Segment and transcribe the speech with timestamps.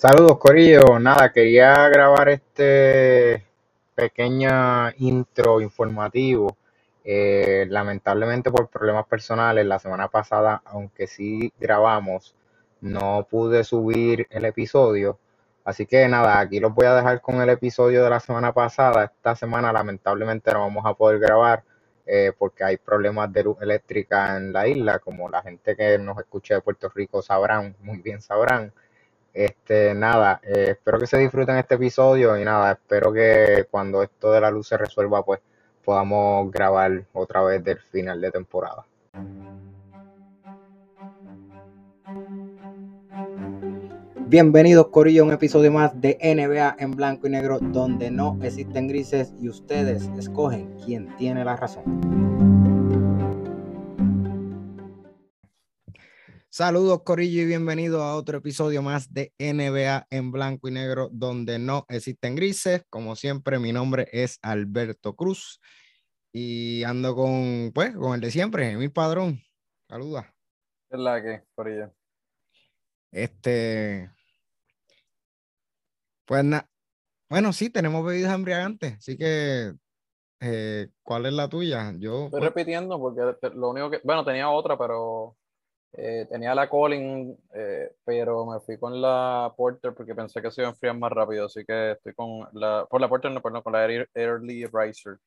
[0.00, 0.98] Saludos, Corillo.
[0.98, 3.44] Nada, quería grabar este
[3.94, 6.56] pequeño intro informativo.
[7.04, 12.34] Eh, lamentablemente por problemas personales, la semana pasada, aunque sí grabamos,
[12.80, 15.18] no pude subir el episodio.
[15.64, 19.04] Así que nada, aquí los voy a dejar con el episodio de la semana pasada.
[19.04, 21.62] Esta semana lamentablemente no vamos a poder grabar
[22.06, 26.16] eh, porque hay problemas de luz eléctrica en la isla, como la gente que nos
[26.16, 28.72] escucha de Puerto Rico sabrán, muy bien sabrán.
[29.32, 34.32] Este, nada, eh, espero que se disfruten este episodio y nada, espero que cuando esto
[34.32, 35.40] de la luz se resuelva, pues
[35.84, 38.84] podamos grabar otra vez del final de temporada.
[44.26, 48.86] Bienvenidos Corillo a un episodio más de NBA en blanco y negro donde no existen
[48.86, 52.39] grises y ustedes escogen quién tiene la razón.
[56.52, 61.60] Saludos Corillo y bienvenidos a otro episodio más de NBA en blanco y negro donde
[61.60, 62.82] no existen grises.
[62.90, 65.60] Como siempre, mi nombre es Alberto Cruz
[66.32, 69.40] y ando con, pues, con el de siempre, mi padrón.
[69.88, 70.34] Saluda.
[70.90, 71.94] Es la que, Corillo.
[73.12, 74.10] Este,
[76.24, 76.68] pues nada,
[77.28, 79.72] bueno, sí, tenemos bebidas embriagantes, así que,
[80.40, 81.94] eh, ¿cuál es la tuya?
[81.96, 82.24] Yo.
[82.24, 83.20] Estoy repitiendo porque
[83.54, 85.36] lo único que, bueno, tenía otra, pero
[85.92, 90.60] eh, tenía la Colin, eh, pero me fui con la Porter porque pensé que se
[90.60, 93.62] iba a enfriar más rápido, así que estoy con la, por la Porter, no, perdón,
[93.62, 95.18] con la Early Riser.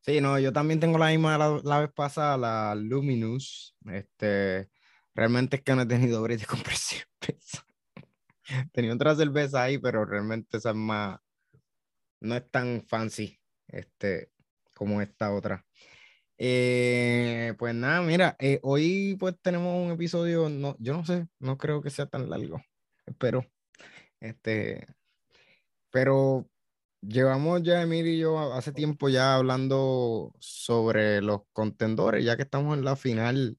[0.00, 3.74] Sí, no, yo también tengo la misma la, la, vez pasada, la Luminous.
[3.86, 4.70] Este,
[5.16, 7.02] realmente es que no he tenido break de compresión.
[8.72, 11.18] Tenía otra cerveza ahí, pero realmente esa es más,
[12.20, 14.30] no es tan fancy, este,
[14.72, 15.66] como esta otra.
[16.38, 21.56] Eh, pues nada, mira, eh, hoy pues tenemos un episodio, no, yo no sé, no
[21.56, 22.60] creo que sea tan largo,
[23.06, 23.46] espero.
[24.20, 24.86] Este,
[25.90, 26.48] pero
[27.00, 32.76] llevamos ya Emilio y yo hace tiempo ya hablando sobre los contendores, ya que estamos
[32.76, 33.58] en la final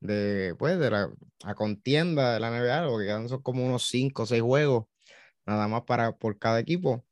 [0.00, 1.10] de, pues, de la,
[1.56, 4.86] contienda de la NBA, lo que son como unos 5 o 6 juegos,
[5.46, 7.04] nada más para por cada equipo.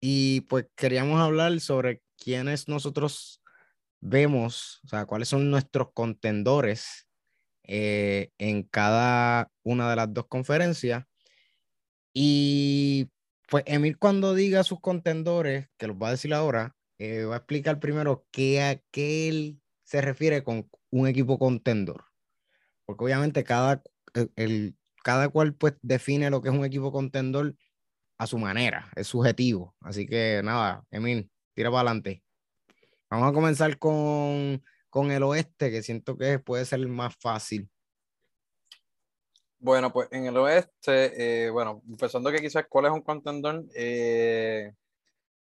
[0.00, 3.41] Y pues queríamos hablar sobre quiénes nosotros
[4.02, 7.06] vemos, o sea, cuáles son nuestros contendores
[7.62, 11.04] eh, en cada una de las dos conferencias.
[12.12, 13.10] Y
[13.48, 17.38] pues Emil cuando diga sus contendores, que los va a decir ahora, eh, va a
[17.38, 22.06] explicar primero qué, a qué él se refiere con un equipo contendor.
[22.84, 23.82] Porque obviamente cada,
[24.36, 27.56] el, cada cual pues define lo que es un equipo contendor
[28.18, 29.74] a su manera, es subjetivo.
[29.80, 32.22] Así que nada, Emil, tira para adelante.
[33.12, 37.68] Vamos a comenzar con, con el oeste, que siento que puede ser el más fácil.
[39.58, 44.72] Bueno, pues en el oeste, eh, bueno, empezando que quizás cuál es un contendor, eh,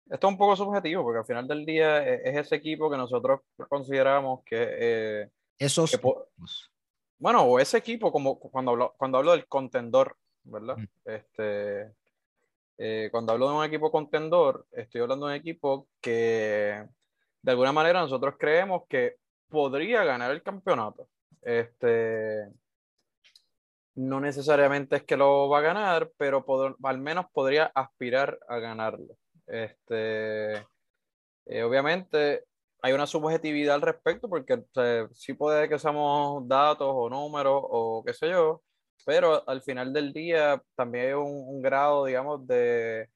[0.09, 2.97] esto es un poco subjetivo, porque al final del día eh, es, ese equipo que
[2.97, 4.57] nosotros consideramos que...
[4.59, 5.29] Eh,
[5.59, 5.95] Esos...
[7.19, 10.75] bueno, o ese equipo, como cuando hablo, cuando hablo del contendor, ¿verdad?
[10.75, 10.87] Mm.
[11.05, 11.93] Este,
[13.11, 16.83] cuando hablo de un equipo contendor, estoy hablando de un equipo que
[17.41, 19.15] de alguna manera nosotros creemos que
[19.49, 21.07] podría ganar el campeonato.
[21.41, 22.47] Este,
[23.95, 26.45] no necesariamente es que lo va a ganar, pero
[26.83, 29.17] al menos podría aspirar a ganarlo.
[29.47, 30.53] Este,
[31.45, 32.45] eh, obviamente
[32.81, 34.63] hay una subjetividad al respecto porque
[35.11, 38.61] sí puede que seamos datos o números o qué sé yo,
[39.05, 43.09] pero al final del día también hay un, un grado, digamos, de,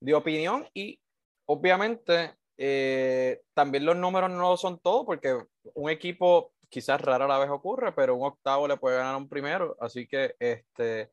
[0.00, 1.00] de opinión y
[1.46, 5.36] obviamente eh, también los números no son todo porque
[5.74, 9.28] un equipo quizás rara la vez ocurre, pero un octavo le puede ganar a un
[9.28, 11.12] primero, así que este,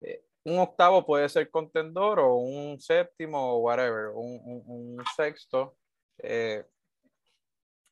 [0.00, 5.76] eh, un octavo puede ser contendor o un séptimo o whatever, un, un, sexto.
[6.18, 6.64] Eh,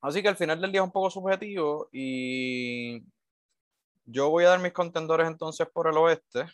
[0.02, 3.02] así que al final del día es un poco subjetivo y
[4.04, 6.46] yo voy a dar mis contendores entonces por el oeste.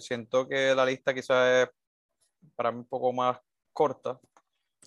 [0.00, 1.70] siento que la lista quizás es
[2.56, 3.38] para mí un poco más
[3.74, 4.18] corta.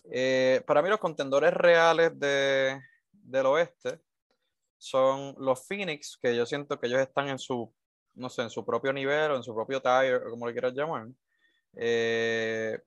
[0.10, 2.82] Eh, para mí los contendores reales de,
[3.12, 4.02] del oeste
[4.78, 7.74] son los Phoenix, que yo siento que ellos están en su,
[8.16, 11.08] no sé, en su propio nivel o en su propio tire, como le quieras llamar.
[11.76, 12.80] Eh,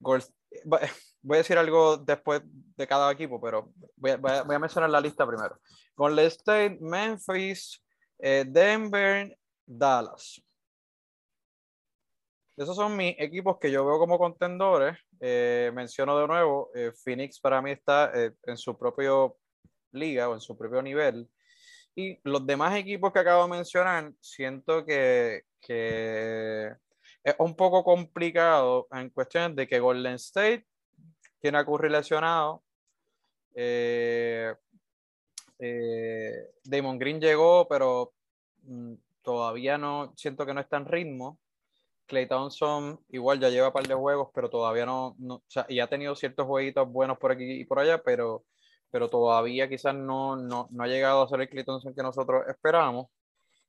[0.00, 5.00] voy a decir algo después de cada equipo, pero voy a, voy a mencionar la
[5.00, 5.58] lista primero.
[5.96, 7.82] Golden State, Memphis,
[8.18, 9.36] eh, Denver,
[9.66, 10.42] Dallas.
[12.56, 14.98] Esos son mis equipos que yo veo como contendores.
[15.24, 19.38] Eh, menciono de nuevo, eh, Phoenix para mí está eh, en su propio
[19.92, 21.30] liga o en su propio nivel.
[21.94, 29.10] Y los demás equipos que acabo de mencionar, siento que, es un poco complicado en
[29.10, 30.66] cuestiones de que Golden State
[31.38, 32.64] tiene a Curry lesionado.
[33.54, 34.52] Eh,
[36.64, 38.12] Damon Green llegó, pero
[38.64, 41.38] mm, todavía no, siento que no está en ritmo.
[42.12, 45.64] Clay Thompson igual ya lleva un par de juegos, pero todavía no, no o sea,
[45.66, 48.44] y ha tenido ciertos jueguitos buenos por aquí y por allá, pero,
[48.90, 52.44] pero todavía quizás no, no, no ha llegado a ser el Clay Thompson que nosotros
[52.48, 53.06] esperábamos.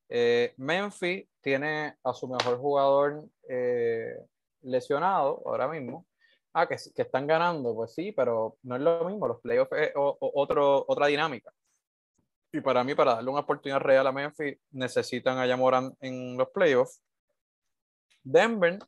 [0.10, 4.18] Eh, Memphis tiene a su mejor jugador eh,
[4.62, 6.06] lesionado ahora mismo.
[6.52, 9.26] Ah, que, que, están ganando, pues sí, pero no es lo mismo.
[9.26, 11.54] Los playoffs es otro, otra dinámica.
[12.52, 16.50] Y para mí, para darle una oportunidad real a Memphis, necesitan a Yamoran en los
[16.50, 17.02] playoffs.
[18.24, 18.80] Denver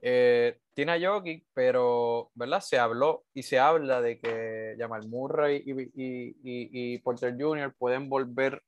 [0.00, 1.22] eh, tiene a
[1.52, 2.60] pero ¿verdad?
[2.60, 7.74] se habló y se habla de que Jamal Murray y, y, y, y Porter Jr.
[7.76, 8.62] pueden volver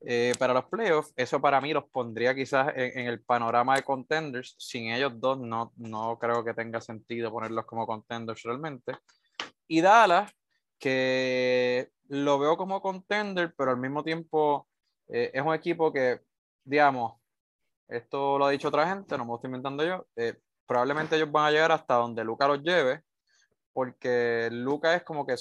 [0.00, 1.12] eh, para los playoffs.
[1.16, 4.54] Eso para mí los pondría quizás en, el panorama de contenders.
[4.58, 8.92] Sin ellos dos, no, no creo que tenga sentido ponerlos como contenders realmente.
[9.66, 10.30] Y Dallas,
[10.78, 14.68] que lo veo como contender, pero al mismo tiempo
[15.08, 16.20] eh, es un equipo que,
[16.64, 17.14] digamos,
[17.88, 20.06] esto lo ha dicho otra gente, no me lo estoy inventando yo.
[20.16, 23.02] Eh, probablemente ellos van a llegar hasta donde Luca los lleve,
[23.72, 25.34] porque Luca es como que,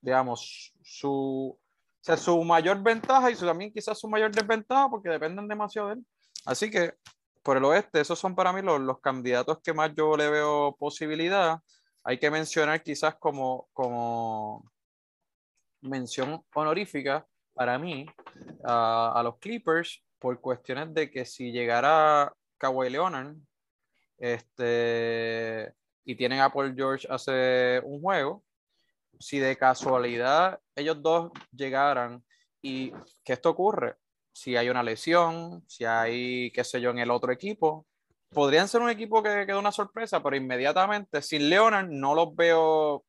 [0.00, 1.58] digamos, su
[2.00, 5.88] o sea, su mayor ventaja y su, también quizás su mayor desventaja porque dependen demasiado
[5.88, 6.06] de él.
[6.46, 6.94] Así que
[7.42, 10.76] por el oeste, esos son para mí los, los candidatos que más yo le veo
[10.78, 11.58] posibilidad.
[12.04, 14.70] Hay que mencionar quizás como, como
[15.80, 18.06] mención honorífica para mí
[18.64, 23.36] a, a los Clippers por cuestiones de que si llegara Kawhi Leonard
[24.18, 25.72] este,
[26.04, 28.42] y tienen a Paul George hace un juego,
[29.18, 32.24] si de casualidad ellos dos llegaran
[32.62, 32.92] y
[33.24, 33.96] que esto ocurre,
[34.32, 37.86] si hay una lesión, si hay, qué sé yo, en el otro equipo,
[38.30, 43.04] podrían ser un equipo que queda una sorpresa, pero inmediatamente sin Leonard no los veo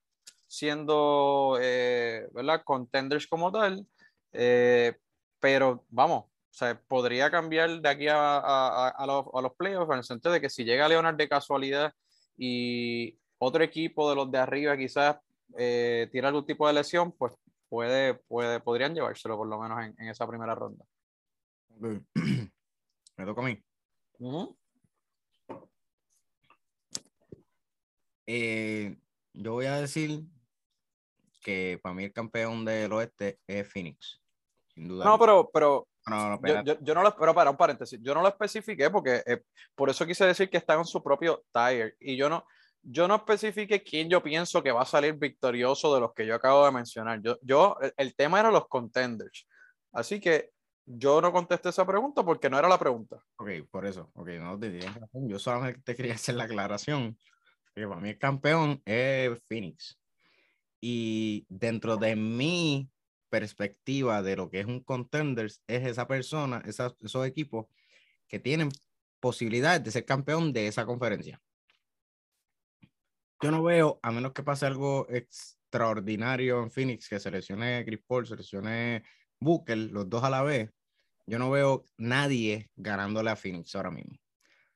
[0.47, 2.63] siendo, eh, ¿verdad?
[2.63, 3.85] Contenders como tal,
[4.31, 4.97] eh,
[5.39, 9.91] pero vamos, o sea, podría cambiar de aquí a, a, a, los, a los playoffs
[9.91, 11.93] en el sentido de que si llega Leonard de casualidad
[12.37, 15.17] y otro equipo de los de arriba quizás
[15.57, 17.33] eh, tiene algún tipo de lesión, pues
[17.69, 20.85] puede, puede, podrían llevárselo por lo menos en, esa primera ronda.
[21.79, 23.63] Me toca a mí.
[28.25, 28.97] Eh,
[29.33, 30.23] yo voy a decir
[31.41, 34.21] que para mí el campeón del oeste es Phoenix.
[34.73, 35.05] Sin duda.
[35.05, 35.88] No, pero, pero
[36.81, 39.43] yo, no lo, pero para un paréntesis, yo no lo especifiqué porque eh,
[39.75, 42.45] por eso quise decir que está en su propio tire y yo no,
[42.81, 46.35] yo no especifique quién yo pienso que va a salir victorioso de los que yo
[46.35, 47.21] acabo de mencionar.
[47.21, 49.47] Yo, yo, el tema era los contenders.
[49.91, 50.51] Así que
[50.85, 53.17] yo no contesté esa pregunta porque no era la pregunta.
[53.37, 54.09] Ok, por eso.
[54.15, 54.79] Ok, no te
[55.13, 57.17] Yo solamente te quería hacer la aclaración.
[57.75, 59.99] Que para mí el campeón es Phoenix.
[60.81, 62.89] Y dentro de mi
[63.29, 67.67] perspectiva de lo que es un contenders, es esa persona, esos equipos
[68.27, 68.69] que tienen
[69.19, 71.41] posibilidades de ser campeón de esa conferencia
[73.41, 78.27] yo no veo, a menos que pase algo extraordinario en Phoenix, que seleccione Chris Paul,
[78.27, 79.03] seleccione
[79.39, 80.71] Booker, los dos a la vez,
[81.25, 84.17] yo no veo nadie ganándole a Phoenix ahora mismo.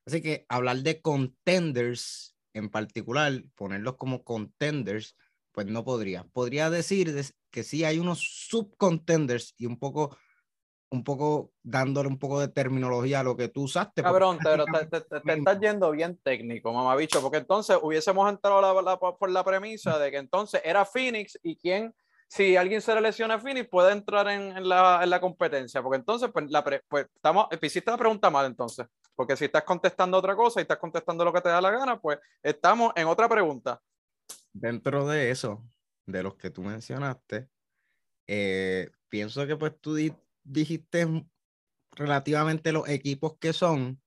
[0.06, 5.16] Así que hablar de contenders en particular, ponerlos como contenders,
[5.54, 6.24] pues no podría.
[6.32, 7.14] Podría decir
[7.50, 10.16] que sí hay unos subcontenders y un poco
[10.90, 14.02] un poco dándole un poco de terminología a lo que tú usaste.
[14.02, 19.30] Cabrón, pero te, te, estás yendo bien técnico, mamabicho, porque entonces hubiésemos entrado la, por
[19.30, 21.92] la premisa de que entonces era Phoenix y quién,
[22.28, 25.82] si alguien se le lesiona a Phoenix, puede entrar en, en, la, en la, competencia,
[25.82, 30.18] porque entonces, pues, la pues estamos, hiciste la pregunta mal entonces, porque si estás contestando
[30.18, 33.28] otra cosa y estás contestando lo que te da la gana, pues estamos en otra
[33.28, 33.80] pregunta.
[34.54, 35.68] Dentro de eso,
[36.06, 37.48] de los que tú mencionaste,
[38.28, 39.96] eh, pienso que pues tú
[40.44, 41.26] dijiste
[41.90, 44.00] relativamente los equipos que son,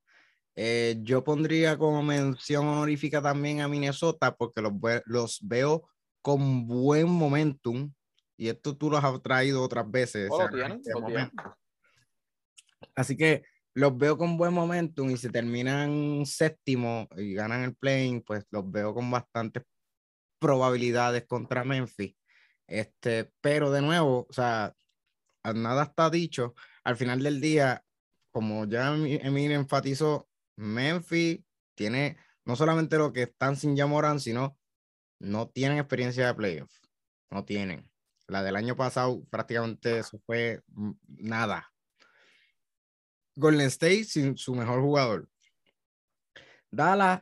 [0.56, 4.72] eh, yo pondría como mención honorífica también a Minnesota porque los,
[5.06, 5.90] los veo
[6.22, 7.94] con buen momentum
[8.38, 10.30] y esto tú los has traído otras veces.
[10.32, 10.94] Oh, este
[12.96, 18.22] Así que los veo con buen momentum y si terminan séptimo y ganan el play,
[18.22, 19.64] pues los veo con bastantes
[20.40, 22.16] probabilidades contra Memphis.
[22.68, 24.76] Este, pero de nuevo, o sea,
[25.44, 26.54] nada está dicho.
[26.84, 27.84] Al final del día,
[28.32, 30.28] como ya Emil enfatizó,
[30.58, 31.40] Memphis
[31.76, 34.58] tiene no solamente lo que están sin Yamoran, sino
[35.20, 36.72] no tienen experiencia de playoff.
[37.30, 37.90] No tienen.
[38.28, 40.62] La del año pasado, prácticamente eso fue
[41.08, 41.72] nada.
[43.36, 45.30] Golden State sin su mejor jugador.
[46.72, 47.22] Dallas,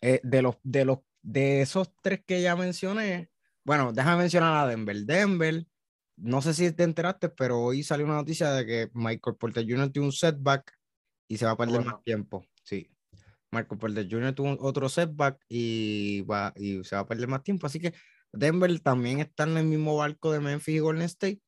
[0.00, 0.98] eh, de, los, de, los,
[1.28, 3.28] de esos tres que ya mencioné,
[3.62, 4.96] bueno, déjame mencionar a Denver.
[5.04, 5.66] Denver,
[6.16, 9.92] no sé si te enteraste, pero hoy salió una noticia de que Michael Porter Jr.
[9.92, 10.72] tiene un setback
[11.28, 12.46] y se va a perder más tiempo.
[12.62, 12.90] Sí.
[13.50, 14.34] Michael Porter Jr.
[14.34, 17.66] tuvo otro setback y, va, y se va a perder más tiempo.
[17.66, 17.92] Así que
[18.32, 21.42] Denver también está en el mismo barco de Memphis y Golden State.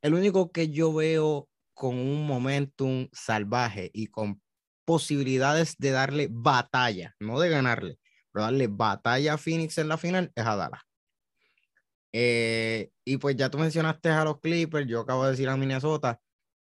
[0.00, 4.40] El único que yo veo con un momentum salvaje y con
[4.84, 7.98] posibilidades de darle batalla, no de ganarle,
[8.32, 10.80] pero darle batalla a Phoenix en la final es a Dallas.
[12.12, 16.20] Eh, y pues ya tú mencionaste a los Clippers, yo acabo de decir a Minnesota,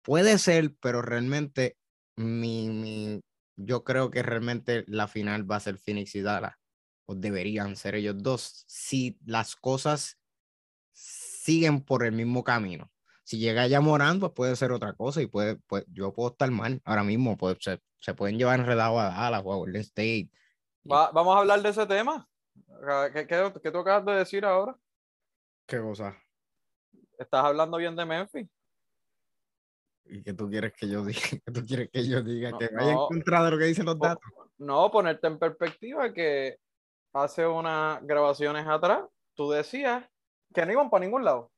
[0.01, 1.77] puede ser, pero realmente
[2.15, 3.21] mi, mi,
[3.55, 6.55] yo creo que realmente la final va a ser Phoenix y Dallas,
[7.05, 10.17] o deberían ser ellos dos, si las cosas
[10.91, 12.91] siguen por el mismo camino.
[13.23, 16.49] Si llega ya Morán, pues puede ser otra cosa y puede, pues yo puedo estar
[16.51, 20.29] mal ahora mismo, pues se, se pueden llevar enredado a Dallas o a Golden State.
[20.89, 22.27] Vamos a hablar de ese tema.
[23.13, 24.75] ¿Qué, qué, qué tú acabas de decir ahora?
[25.65, 26.15] ¿Qué cosa?
[27.17, 28.47] Estás hablando bien de Memphis.
[30.05, 31.19] ¿Y qué tú quieres que yo diga?
[31.45, 32.57] ¿Qué tú quieres que yo diga?
[32.57, 34.23] ¿Que vaya en contra de lo que dicen los datos?
[34.57, 36.57] No, ponerte en perspectiva que
[37.13, 39.03] hace unas grabaciones atrás
[39.35, 40.03] tú decías
[40.53, 41.51] que no iban para ningún lado.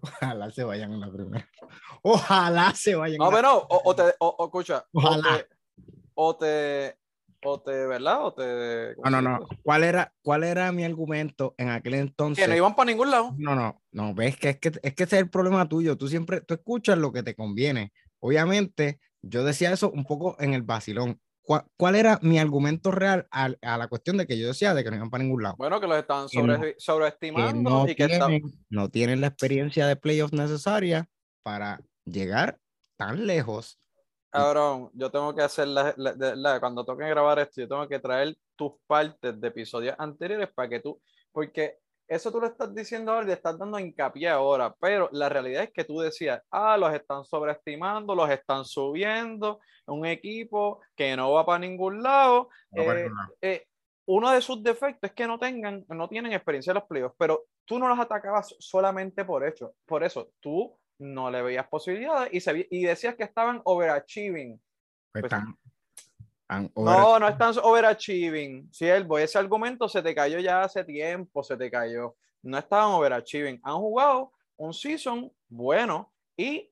[0.00, 1.48] Ojalá se vayan en la primera.
[2.02, 3.18] Ojalá se vayan.
[3.18, 5.34] No, pero o, o, te, o, escucha, Ojalá.
[5.34, 5.48] o te,
[6.14, 6.98] o te,
[7.66, 8.24] ¿verdad?
[8.24, 8.94] O te...
[9.04, 9.46] No, no, no.
[9.62, 12.44] ¿Cuál era, ¿Cuál era mi argumento en aquel entonces?
[12.44, 13.34] Que no iban para ningún lado.
[13.38, 14.14] No, no, no.
[14.14, 15.96] Ves que es que, es que ese es el problema tuyo.
[15.96, 17.92] Tú siempre, tú escuchas lo que te conviene.
[18.20, 21.20] Obviamente, yo decía eso un poco en el vacilón.
[21.42, 24.90] ¿Cuál, era mi argumento real a, a, la cuestión de que yo decía de que
[24.90, 25.56] no iban para ningún lado?
[25.58, 29.96] Bueno, que los estaban sobre, sobreestimando no y que tienen, no tienen la experiencia de
[29.96, 31.06] playoffs necesaria
[31.42, 32.58] para llegar
[32.96, 33.78] tan lejos
[34.34, 38.36] Cabrón, yo tengo que hacer la, la, cuando toque grabar esto, yo tengo que traer
[38.56, 41.00] tus partes de episodios anteriores para que tú,
[41.30, 45.28] porque eso tú lo estás diciendo ahora y le estás dando hincapié ahora, pero la
[45.28, 51.16] realidad es que tú decías, ah, los están sobreestimando, los están subiendo, un equipo que
[51.16, 52.48] no va para ningún lado.
[52.72, 53.08] Eh,
[53.40, 53.66] eh,
[54.06, 57.44] uno de sus defectos es que no tengan, no tienen experiencia en los playoffs, pero
[57.64, 62.66] tú no los atacabas solamente por eso, por eso, tú no le veías posibilidades y,
[62.70, 64.60] y decías que estaban overachieving.
[65.12, 65.24] Pues
[66.48, 68.68] pues no, no están overachieving.
[68.72, 72.16] Si el ese argumento se te cayó ya hace tiempo, se te cayó.
[72.42, 73.60] No estaban overachieving.
[73.62, 76.70] Han jugado un season bueno y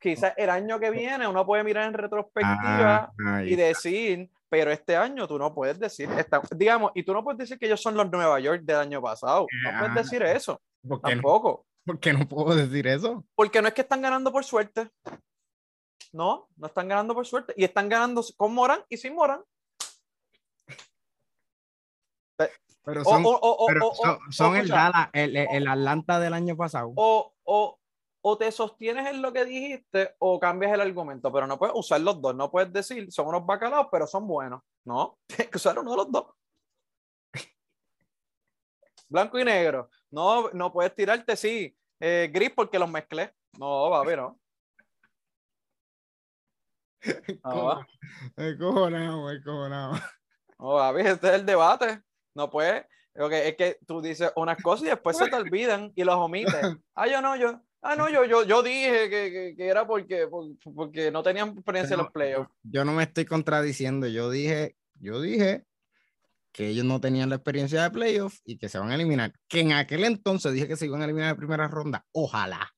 [0.00, 4.96] quizás el año que viene uno puede mirar en retrospectiva ah, y decir, pero este
[4.96, 6.08] año tú no puedes decir,
[6.56, 9.46] digamos, y tú no puedes decir que ellos son los Nueva York del año pasado.
[9.64, 10.60] No puedes ah, decir eso.
[11.02, 11.66] Tampoco.
[11.84, 13.24] ¿Por qué no puedo decir eso?
[13.34, 14.90] Porque no es que están ganando por suerte.
[16.12, 17.54] No, no están ganando por suerte.
[17.56, 19.42] Y están ganando con Morán y sin Morán.
[22.82, 23.24] Pero son,
[24.30, 26.92] son, el, Dallas, el, el, Atlanta del año pasado.
[26.96, 27.78] O, o,
[28.22, 32.00] o te sostienes en lo que dijiste o cambias el argumento, pero no puedes usar
[32.00, 32.34] los dos.
[32.34, 34.62] No puedes decir, son unos bacalaos, pero son buenos.
[34.84, 36.26] No, tienes que usar uno de los dos.
[39.10, 39.90] Blanco y negro.
[40.10, 43.34] No, no puedes tirarte, sí, eh, gris porque los mezclé.
[43.58, 44.40] No, va a ver, ¿no?
[47.02, 49.94] Es cojonado, es cojonado.
[50.58, 52.02] No, va ver, este es el debate.
[52.34, 52.84] No puedes.
[53.16, 56.76] Okay, es que tú dices unas cosas y después se te olvidan y los omites.
[56.94, 57.60] Ah, yo no, yo.
[57.82, 60.28] Ah, no, yo, yo, yo dije que, que, era porque,
[60.74, 62.50] porque no tenían experiencia en los playoffs.
[62.62, 64.06] Yo no me estoy contradiciendo.
[64.06, 65.64] Yo dije, yo dije
[66.52, 69.32] que ellos no tenían la experiencia de playoff y que se van a eliminar.
[69.48, 72.04] Que en aquel entonces dije que se iban a eliminar la primera ronda.
[72.12, 72.68] Ojalá,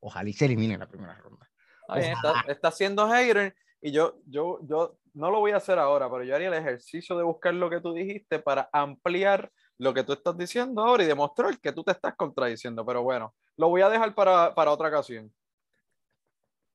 [0.00, 1.48] ojalá y se elimine la primera ronda.
[1.96, 6.24] está, está haciendo hater y yo, yo, yo no lo voy a hacer ahora, pero
[6.24, 10.12] yo haría el ejercicio de buscar lo que tú dijiste para ampliar lo que tú
[10.12, 12.86] estás diciendo ahora y demostrar que tú te estás contradiciendo.
[12.86, 15.32] Pero bueno, lo voy a dejar para, para otra ocasión.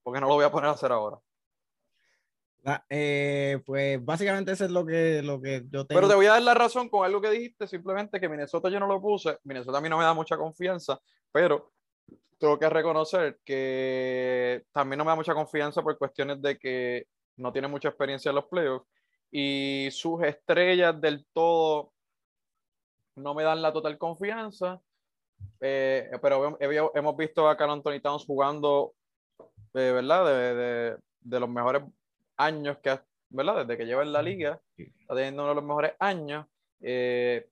[0.03, 1.17] Porque no lo voy a poner a hacer ahora.
[2.89, 5.99] Eh, pues básicamente eso es lo que, lo que yo tengo.
[5.99, 8.79] Pero te voy a dar la razón con algo que dijiste, simplemente que Minnesota yo
[8.79, 9.37] no lo puse.
[9.43, 10.99] Minnesota a mí no me da mucha confianza,
[11.31, 11.71] pero
[12.37, 17.51] tengo que reconocer que también no me da mucha confianza por cuestiones de que no
[17.51, 18.87] tiene mucha experiencia en los playoffs
[19.31, 21.93] y sus estrellas del todo
[23.15, 24.79] no me dan la total confianza.
[25.59, 28.93] Eh, pero hemos visto a Carl Anthony Towns jugando,
[29.73, 30.25] eh, ¿verdad?
[30.25, 31.83] De, de, de, los mejores
[32.37, 33.65] años que, ¿verdad?
[33.65, 36.45] Desde que lleva en la liga, está teniendo uno de los mejores años.
[36.81, 37.49] Eh,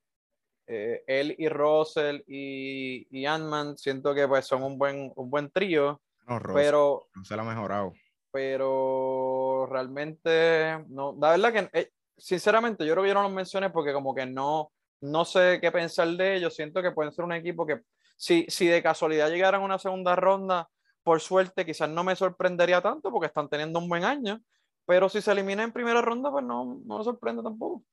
[0.67, 5.51] eh, él y Russell y, y Ant-Man, siento que pues son un buen, un buen
[5.51, 6.01] trío.
[6.27, 7.93] No, pero no se lo ha mejorado.
[8.31, 13.69] Pero realmente, no, la verdad que, eh, sinceramente, yo creo que yo no los mencioné
[13.69, 16.55] porque como que no, no sé qué pensar de ellos.
[16.55, 17.81] Siento que pueden ser un equipo que,
[18.17, 20.67] si, si de casualidad llegaran a una segunda ronda,
[21.03, 24.41] por suerte, quizás no me sorprendería tanto porque están teniendo un buen año.
[24.85, 27.83] Pero si se elimina en primera ronda, pues no, no me sorprende tampoco.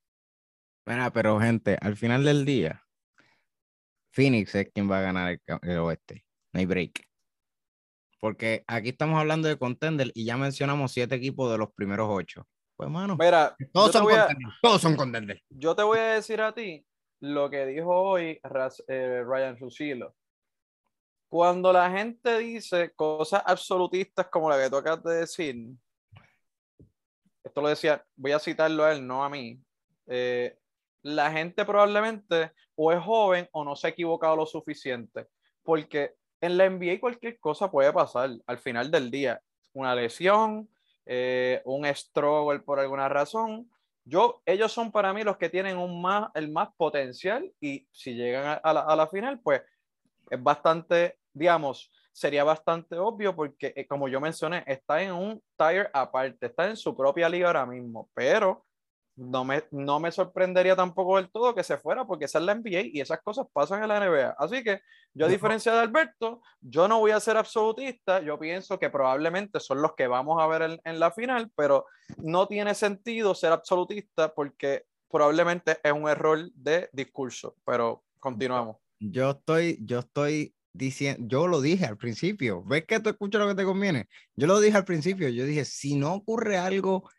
[0.85, 2.83] Bueno, pero gente, al final del día,
[4.11, 6.25] Phoenix es quien va a ganar el, oeste.
[6.53, 7.07] No hay break.
[8.19, 12.47] Porque aquí estamos hablando de contender y ya mencionamos siete equipos de los primeros ocho.
[12.75, 15.41] Pues, mano, Mira, todos, son contenders, todos son contenders.
[15.49, 16.85] Yo te voy a decir a ti
[17.21, 18.39] lo que dijo hoy
[18.87, 20.15] eh, Ryan Rusilo.
[21.29, 25.55] Cuando la gente dice cosas absolutistas como la que tú acabas de decir,
[27.43, 29.59] esto lo decía, voy a citarlo a él, no a mí.
[30.07, 30.57] Eh,
[31.01, 35.27] la gente probablemente o es joven o no se ha equivocado lo suficiente,
[35.61, 39.41] porque en la NBA cualquier cosa puede pasar al final del día.
[39.73, 40.69] Una lesión,
[41.05, 43.69] eh, un struggle por alguna razón.
[44.05, 48.13] Yo, ellos son para mí los que tienen un más, el más potencial y si
[48.13, 49.61] llegan a, la, a la final, pues
[50.29, 55.89] es bastante, digamos, sería bastante obvio porque, eh, como yo mencioné, está en un tire
[55.93, 58.65] aparte, está en su propia liga ahora mismo, pero
[59.15, 62.55] no me, no me sorprendería tampoco del todo que se fuera porque esa es la
[62.55, 64.35] NBA y esas cosas pasan en la NBA.
[64.37, 64.81] Así que
[65.13, 69.59] yo a diferencia de Alberto, yo no voy a ser absolutista, yo pienso que probablemente
[69.59, 71.85] son los que vamos a ver en, la final, pero
[72.17, 78.77] no tiene sentido ser absolutista porque probablemente es un error de discurso, pero continuamos.
[78.99, 83.47] Yo estoy, yo estoy diciendo, yo lo dije al principio, ves que tú escuchas lo
[83.47, 84.07] que te conviene.
[84.35, 87.09] Yo lo dije al principio, yo dije, si no ocurre algo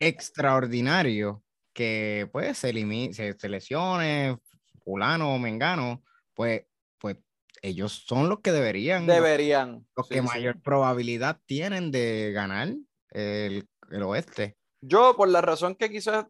[0.00, 2.72] extraordinario que pues se,
[3.12, 4.36] se, lesione
[4.84, 6.02] fulano o mengano,
[6.34, 6.64] pues,
[6.98, 7.16] pues
[7.62, 9.06] ellos son los que deberían.
[9.06, 9.86] Deberían.
[9.96, 12.74] Los, que mayor probabilidad tienen de ganar
[13.10, 14.56] el, el, oeste.
[14.80, 16.26] Yo, por la razón que quizás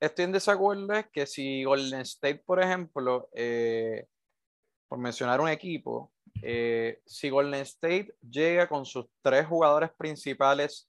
[0.00, 4.06] estoy en desacuerdo, es que si Golden State, por ejemplo, eh,
[4.88, 10.88] por mencionar un equipo, eh, si Golden State llega con sus tres jugadores principales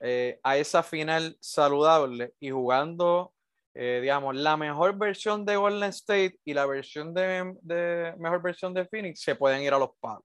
[0.00, 3.32] eh, a esa final saludable y jugando,
[3.74, 8.74] eh, digamos, la mejor versión de Golden State y la versión de, de, mejor versión
[8.74, 10.24] de Phoenix, se pueden ir a los palos.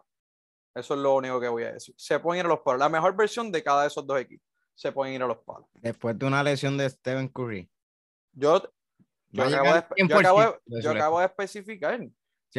[0.74, 1.96] Eso es lo único que voy a decir.
[1.98, 2.80] Se pueden ir a los palos.
[2.80, 5.68] La mejor versión de cada de esos dos equipos se pueden ir a los palos.
[5.76, 7.70] Después de una lesión de Stephen Curry.
[8.34, 8.62] Yo,
[9.30, 12.02] yo, acabo de, yo, acabo yo acabo de especificar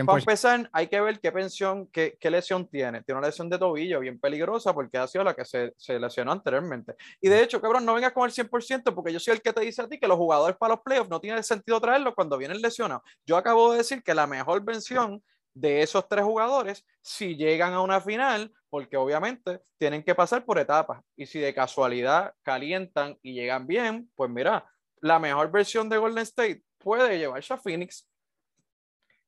[0.05, 3.03] para empezar, hay que ver qué pensión, qué, qué, lesión tiene.
[3.03, 6.33] Tiene una lesión de tobillo bien peligrosa porque ha sido la que se, se, lesionó
[6.33, 6.95] anteriormente.
[7.21, 9.61] Y de hecho, cabrón, no vengas con el 100% porque yo soy el que te
[9.63, 12.61] dice a ti que los jugadores para los playoffs no tiene sentido traerlos cuando vienen
[12.61, 13.03] lesionados.
[13.25, 15.23] Yo acabo de decir que la mejor versión
[15.57, 20.59] de esos tres jugadores, si llegan a una final, porque obviamente tienen que pasar por
[20.59, 21.03] etapas.
[21.17, 24.67] Y si de casualidad calientan y llegan bien, pues mira,
[25.01, 28.07] la mejor versión de Golden State puede llevarse a Phoenix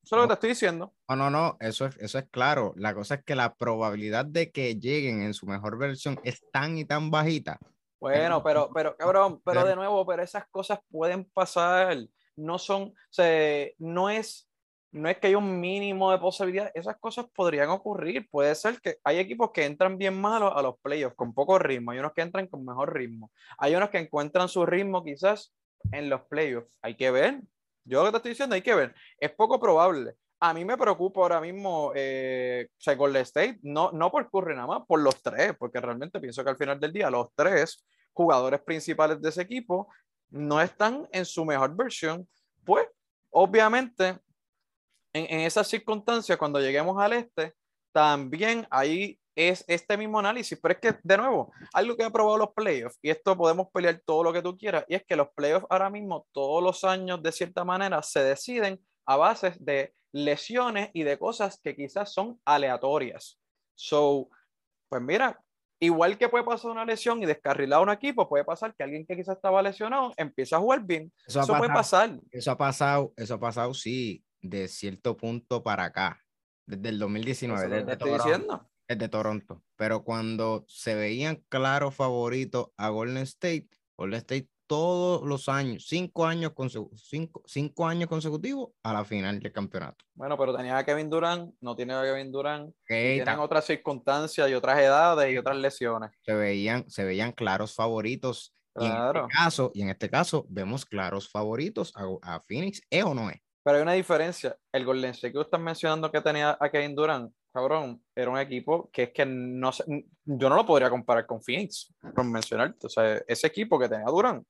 [0.03, 0.95] eso es lo que te estoy diciendo.
[1.09, 2.73] No, no, no, eso es, eso es claro.
[2.77, 6.79] La cosa es que la probabilidad de que lleguen en su mejor versión es tan
[6.79, 7.59] y tan bajita.
[8.01, 11.99] Bueno, pero, pero, cabrón, pero de nuevo, pero esas cosas pueden pasar.
[12.37, 14.49] No son, o sea, no es,
[14.93, 16.71] no es que hay un mínimo de posibilidad.
[16.75, 18.29] Esas cosas podrían ocurrir.
[18.31, 21.91] Puede ser que hay equipos que entran bien malos a los playoffs con poco ritmo.
[21.91, 23.33] Hay unos que entran con mejor ritmo.
[23.59, 25.53] Hay unos que encuentran su ritmo quizás
[25.91, 26.71] en los playoffs.
[26.81, 27.41] Hay que ver.
[27.89, 28.95] Yo lo que te estoy diciendo hay que ver.
[29.19, 30.15] Es poco probable.
[30.41, 34.87] A mí me preocupa ahora mismo eh, Golden State, no, no por Curry nada más,
[34.87, 39.21] por los tres, porque realmente pienso que al final del día los tres jugadores principales
[39.21, 39.89] de ese equipo
[40.31, 42.29] no están en su mejor versión.
[42.65, 42.87] Pues,
[43.31, 44.19] obviamente,
[45.13, 47.55] en, en esas circunstancias, cuando lleguemos al este,
[47.93, 52.39] también hay es este mismo análisis, pero es que, de nuevo, algo que ha probado
[52.39, 55.29] los playoffs, y esto podemos pelear todo lo que tú quieras, y es que los
[55.29, 60.91] playoffs ahora mismo, todos los años, de cierta manera, se deciden a bases de lesiones
[60.93, 63.39] y de cosas que quizás son aleatorias.
[63.77, 64.29] So,
[64.89, 65.41] pues mira,
[65.79, 69.07] igual que puede pasar una lesión y descarrilar a un equipo, puede pasar que alguien
[69.07, 71.13] que quizás estaba lesionado empiece a jugar bien.
[71.25, 72.19] Eso, puede pasar.
[72.33, 76.21] Eso ha pasado, eso ha pasado, sí, de cierto punto para acá,
[76.67, 77.69] desde el 2019.
[77.69, 79.63] Desde estoy diciendo es de Toronto.
[79.77, 86.27] Pero cuando se veían claros favoritos a Golden State, Golden State todos los años, cinco
[86.27, 86.53] años,
[86.95, 90.05] cinco, cinco años consecutivos a la final del campeonato.
[90.15, 92.75] Bueno, pero tenía a Kevin Durant, no tiene a Kevin Durant.
[92.87, 96.11] tienen otras circunstancias y otras edades y otras lesiones.
[96.23, 98.55] Se veían, se veían claros favoritos.
[98.77, 103.03] Y, en este caso, y en este caso vemos claros favoritos a, a Phoenix, ¿es
[103.03, 103.41] o no es?
[103.65, 104.57] Pero hay una diferencia.
[104.71, 108.91] El Golden State que estás mencionando que tenía a Kevin Durant, cabrón, era un equipo
[108.93, 109.85] que es que no sé,
[110.25, 112.87] yo no lo podría comparar con Phoenix, por mencionarte.
[112.87, 114.47] O sea, ese equipo que tenía Durant,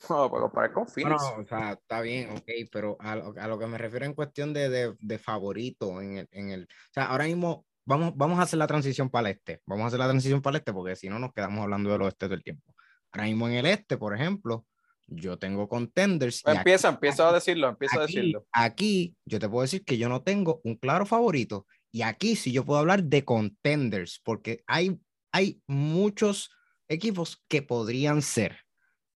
[0.10, 1.22] no lo puedo comparar con Phoenix.
[1.22, 4.52] No, o sea, está bien, ok, pero a, a, lo que me refiero en cuestión
[4.52, 8.42] de, de, de favorito en el, en el, o sea, ahora mismo vamos, vamos a
[8.42, 10.96] hacer la transición para el este, vamos a hacer la transición para el este porque
[10.96, 12.74] si no nos quedamos hablando del oeste todo el tiempo.
[13.12, 14.64] Ahora mismo en el este, por ejemplo,
[15.06, 16.42] yo tengo contenders.
[16.46, 18.46] empieza, empieza a decirlo, empieza a decirlo.
[18.52, 21.66] Aquí yo te puedo decir que yo no tengo un claro favorito.
[21.92, 24.98] Y aquí sí yo puedo hablar de contenders, porque hay,
[25.30, 26.50] hay muchos
[26.88, 28.56] equipos que podrían ser.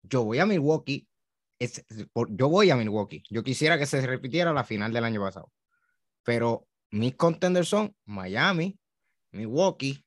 [0.02, 1.06] Yo voy a Milwaukee,
[1.58, 1.85] es,
[2.30, 3.22] yo voy a Milwaukee.
[3.30, 5.52] Yo quisiera que se repitiera la final del año pasado.
[6.24, 8.78] Pero mis contenders son Miami,
[9.32, 10.04] Milwaukee,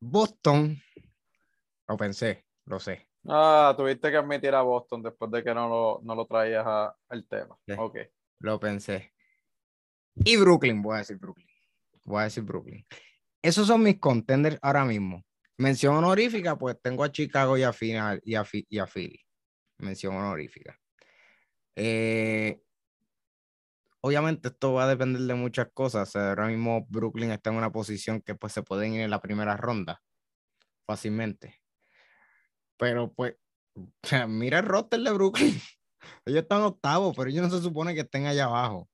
[0.00, 0.78] Boston.
[1.88, 3.08] Lo pensé, lo sé.
[3.26, 6.66] Ah, tuviste que admitir a Boston después de que no lo, no lo traías
[7.08, 7.56] al tema.
[7.78, 7.98] Ok.
[8.40, 9.15] Lo pensé.
[10.16, 11.46] Y Brooklyn, voy a decir Brooklyn.
[12.04, 12.84] Voy a decir Brooklyn.
[13.42, 15.24] Esos son mis contenders ahora mismo.
[15.58, 19.20] Mención honorífica, pues tengo a Chicago y a, final, y a, y a Philly.
[19.78, 20.78] Mención honorífica.
[21.74, 22.60] Eh,
[24.00, 26.14] obviamente esto va a depender de muchas cosas.
[26.16, 29.56] ahora mismo Brooklyn está en una posición que pues se pueden ir en la primera
[29.56, 30.02] ronda
[30.86, 31.60] fácilmente.
[32.78, 33.36] Pero pues,
[34.28, 35.60] mira el roster de Brooklyn.
[36.24, 38.88] ellos están octavos, pero ellos no se supone que estén allá abajo.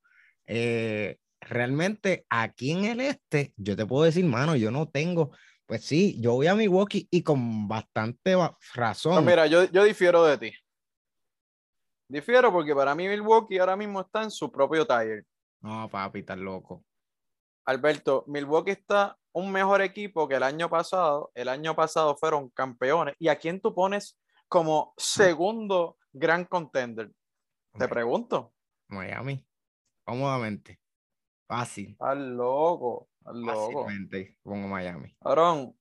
[0.46, 5.30] Eh, realmente aquí en el este, yo te puedo decir, mano, yo no tengo,
[5.66, 8.36] pues sí, yo voy a Milwaukee y con bastante
[8.74, 9.14] razón.
[9.14, 10.52] Pues mira, yo, yo difiero de ti.
[12.08, 15.24] Difiero porque para mí Milwaukee ahora mismo está en su propio taller.
[15.60, 16.84] No, papi, estás loco.
[17.64, 21.30] Alberto, Milwaukee está un mejor equipo que el año pasado.
[21.34, 23.14] El año pasado fueron campeones.
[23.18, 27.10] ¿Y a quién tú pones como segundo gran contender?
[27.78, 28.52] Te pregunto.
[28.88, 29.42] Miami,
[30.12, 30.78] cómodamente.
[31.48, 31.96] Fácil.
[32.00, 33.84] Al loco, al loco.
[33.84, 35.14] Fácilmente pongo Miami.
[35.22, 35.74] Aaron,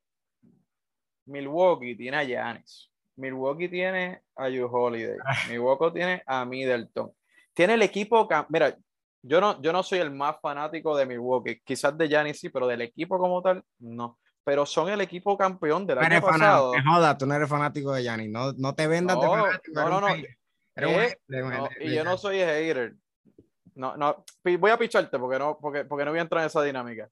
[1.25, 2.89] Milwaukee tiene a Giannis.
[3.17, 5.17] Milwaukee tiene a You Holiday.
[5.49, 7.11] Milwaukee tiene a Middleton.
[7.53, 8.27] Tiene el equipo.
[8.49, 8.75] Mira,
[9.21, 12.67] yo no, yo no soy el más fanático de Milwaukee, quizás de Giannis sí, pero
[12.67, 14.17] del equipo como tal, no.
[14.43, 16.73] Pero son el equipo campeón del año pasado.
[16.83, 19.81] Joda, tú no eres fanático de Giannis, no, no te vendas no, de fanático.
[19.81, 20.15] No, no, no.
[20.77, 22.95] Eh, no y yo no soy hater.
[23.81, 24.23] No, no,
[24.59, 27.09] voy a picharte porque no, porque, porque no voy a entrar en esa dinámica.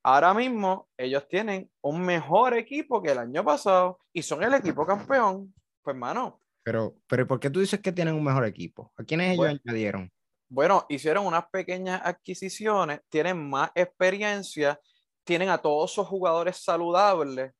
[0.00, 4.86] Ahora mismo ellos tienen un mejor equipo que el año pasado y son el equipo
[4.86, 5.52] campeón.
[5.82, 6.40] Pues, mano.
[6.62, 8.92] Pero, pero ¿por qué tú dices que tienen un mejor equipo?
[8.96, 10.08] ¿A quiénes ellos añadieron?
[10.48, 14.78] Bueno, hicieron unas pequeñas adquisiciones, tienen más experiencia,
[15.24, 17.52] tienen a todos esos jugadores saludables.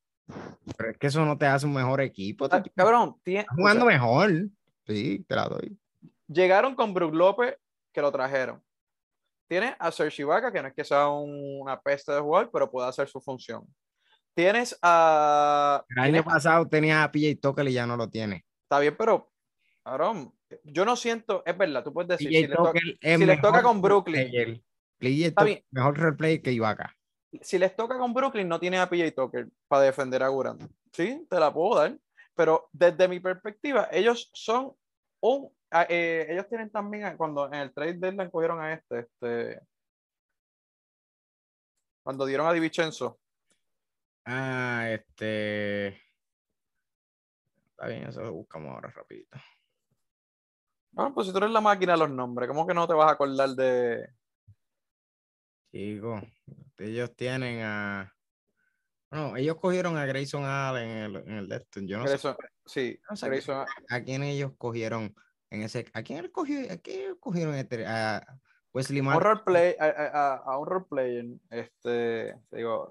[0.77, 2.47] Pero es que eso no te hace un mejor equipo.
[2.49, 3.17] Ah, cabrón,
[3.57, 4.31] jugando mejor.
[4.87, 5.77] Sí, te la doy.
[6.29, 7.57] Llegaron con Brook López,
[7.95, 8.63] que lo trajeron.
[9.49, 12.89] Tienes a Serge Ibaka, que no es que sea una peste de jugar, pero puede
[12.89, 13.65] hacer su función.
[14.35, 15.85] Tienes a.
[15.89, 18.45] El año pasado tenía a PJ Tucker y ya no lo tiene.
[18.65, 19.31] Está bien, pero.
[19.87, 20.33] Aaron,
[20.65, 24.65] yo no siento, es verdad, tú puedes decir, si, les, toca con Brooklyn,
[25.71, 26.97] mejor replay que Ibaka.
[27.43, 30.63] Si les toca con Brooklyn, no tiene a PJ Tucker para defender a Durant.
[30.91, 31.99] Sí, te la puedo dar,
[32.35, 34.73] pero desde mi perspectiva, ellos son
[35.21, 35.51] un,
[35.83, 39.61] eh, ellos tienen también, cuando en el trade deadline cogieron a este, este,
[42.03, 43.19] cuando dieron a Divincenzo.
[44.25, 45.89] Ah, este.
[47.71, 49.37] Está bien, eso lo buscamos ahora rapidito.
[50.97, 53.09] Ah, pues si tú eres la máquina de los nombres, ¿cómo que no te vas
[53.09, 54.09] a acordar de.
[55.73, 56.23] Chico,
[56.79, 58.15] ellos tienen a.
[59.11, 62.37] No, ellos cogieron a Grayson Allen en el, en el Yo no sé.
[62.67, 63.65] Sí, Grayson...
[63.89, 65.15] a, quién ellos cogieron
[65.55, 65.87] en ese.
[65.93, 67.87] ¿A quién, cogió, a quién cogieron este?
[67.87, 68.25] A
[68.73, 69.19] Wesley Martin.
[69.19, 71.40] Un roleplay, a, a, un roleplay.
[71.51, 72.35] Este.
[72.51, 72.88] Digo.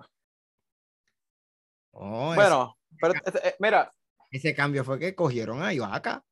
[1.91, 3.91] Oh, bueno, pero este, eh, mira.
[4.31, 6.23] Ese cambio fue que cogieron a Ibaka.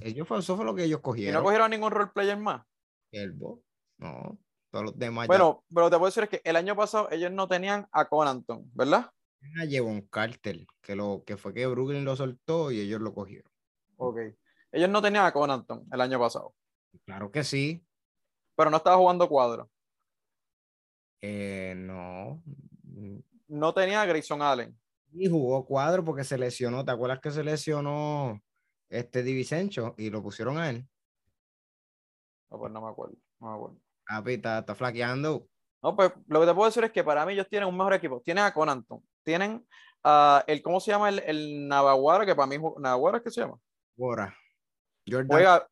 [0.00, 1.34] Ellos fue, eso fue lo que ellos cogieron.
[1.34, 2.64] ¿Y no cogieron ningún roleplayer más?
[3.12, 3.62] Elbo,
[3.98, 4.38] no.
[4.70, 5.28] Todos los demás.
[5.28, 9.10] Bueno, pero te puedo decir que el año pasado ellos no tenían a Conanton, ¿verdad?
[9.60, 13.52] A Jevon Carter, que, lo, que fue que Brooklyn lo soltó y ellos lo cogieron.
[13.98, 14.18] Ok.
[14.74, 16.54] Ellos no tenían a Conanton el año pasado.
[17.04, 17.86] Claro que sí.
[18.56, 19.70] Pero no estaba jugando cuadro.
[21.20, 22.42] Eh, no.
[23.46, 24.76] No tenía a Grayson Allen.
[25.12, 26.84] Y jugó cuadro porque se lesionó.
[26.84, 28.42] ¿Te acuerdas que se lesionó
[28.88, 30.86] este Divisencho y lo pusieron a él.
[32.50, 33.14] No, pues no me acuerdo.
[33.40, 33.78] No me acuerdo.
[34.30, 35.46] Está, flaqueando.
[35.82, 37.94] No, pues lo que te puedo decir es que para mí ellos tienen un mejor
[37.94, 38.20] equipo.
[38.22, 39.02] Tienen a Conanton.
[39.22, 39.66] Tienen
[40.02, 41.08] a el, ¿cómo se llama?
[41.08, 43.58] El, el Navaguara, que para mí, Navaguara es que se llama.
[43.96, 44.34] Bora.
[45.06, 45.28] Jordan.
[45.28, 45.68] Juega,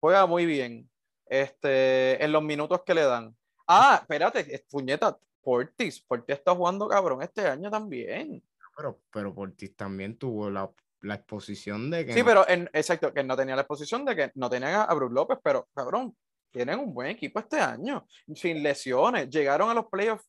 [0.00, 0.90] juega muy bien
[1.26, 3.36] este, en los minutos que le dan.
[3.66, 8.42] Ah, espérate, puñeta, Portis, Portis está jugando cabrón este año también.
[8.76, 10.70] Pero, pero Portis también tuvo la,
[11.02, 12.14] la exposición de que.
[12.14, 15.14] Sí, pero en, exacto, que no tenía la exposición de que no tenían a Bruce
[15.14, 16.16] López, pero cabrón,
[16.50, 19.28] tienen un buen equipo este año, sin lesiones.
[19.28, 20.26] Llegaron a los playoffs.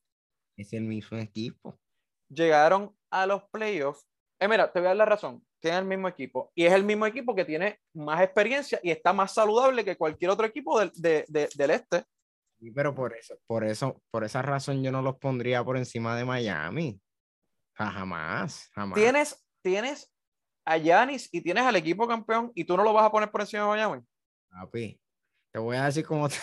[0.58, 1.80] Es el mismo equipo.
[2.30, 4.06] Llegaron a los playoffs.
[4.40, 5.46] Eh, mira, te voy a dar la razón.
[5.60, 6.52] Tienen el mismo equipo.
[6.56, 10.32] Y es el mismo equipo que tiene más experiencia y está más saludable que cualquier
[10.32, 12.06] otro equipo del, de, de, del este.
[12.60, 16.16] Sí, pero por eso, por eso, por esa razón yo no los pondría por encima
[16.16, 17.02] de Miami.
[17.74, 18.96] Jamás, jamás.
[18.96, 20.12] Tienes, tienes
[20.66, 23.42] a Yanis y tienes al equipo campeón y tú no lo vas a poner por
[23.42, 24.02] encima de Miami.
[24.50, 25.00] Papi,
[25.52, 26.38] te voy a decir cómo te,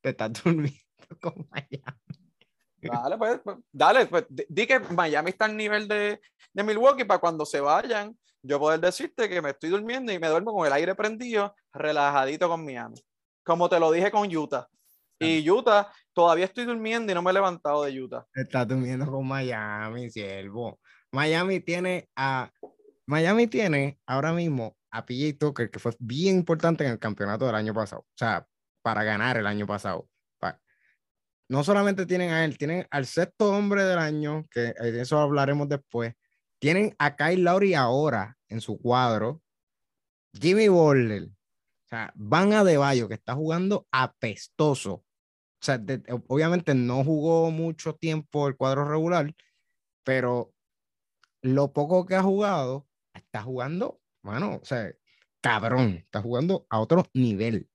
[0.00, 0.78] te estás durmiendo
[1.20, 2.21] con Miami.
[2.82, 6.20] Dale, pues, pues dale, pues di que Miami está al nivel de,
[6.52, 10.28] de, Milwaukee para cuando se vayan, yo poder decirte que me estoy durmiendo y me
[10.28, 13.00] duermo con el aire prendido, relajadito con Miami.
[13.44, 14.68] Como te lo dije con Utah.
[15.18, 18.26] Y Utah, todavía estoy durmiendo y no me he levantado de Utah.
[18.34, 20.80] Estás durmiendo con Miami, siervo.
[21.12, 22.50] Miami tiene a
[23.06, 27.54] Miami tiene ahora mismo a PJ Tucker, que fue bien importante en el campeonato del
[27.54, 28.02] año pasado.
[28.02, 28.46] O sea,
[28.82, 30.08] para ganar el año pasado.
[31.52, 35.68] No solamente tienen a él, tienen al sexto hombre del año, que de eso hablaremos
[35.68, 36.14] después.
[36.58, 39.42] Tienen a Kyle Lowry ahora en su cuadro.
[40.32, 41.24] Jimmy Butler.
[41.24, 44.94] O sea, Van Adebayo, que está jugando apestoso.
[44.94, 45.04] O
[45.60, 45.78] sea,
[46.26, 49.34] obviamente no jugó mucho tiempo el cuadro regular,
[50.04, 50.54] pero
[51.42, 54.90] lo poco que ha jugado, está jugando, bueno, o sea,
[55.42, 57.68] cabrón, está jugando a otro nivel.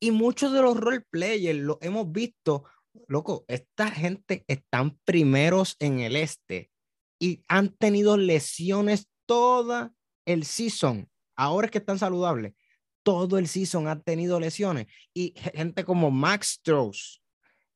[0.00, 2.64] Y muchos de los role players lo hemos visto,
[3.08, 6.70] loco, esta gente están primeros en el este
[7.18, 9.92] y han tenido lesiones toda
[10.26, 11.08] el season.
[11.36, 12.54] Ahora es que están saludables.
[13.02, 14.86] Todo el season han tenido lesiones.
[15.14, 17.22] Y gente como Max Strauss,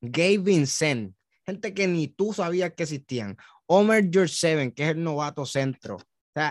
[0.00, 1.14] Gabe Vincent,
[1.46, 3.36] gente que ni tú sabías que existían.
[3.66, 5.98] Homer George Seven, que es el novato centro.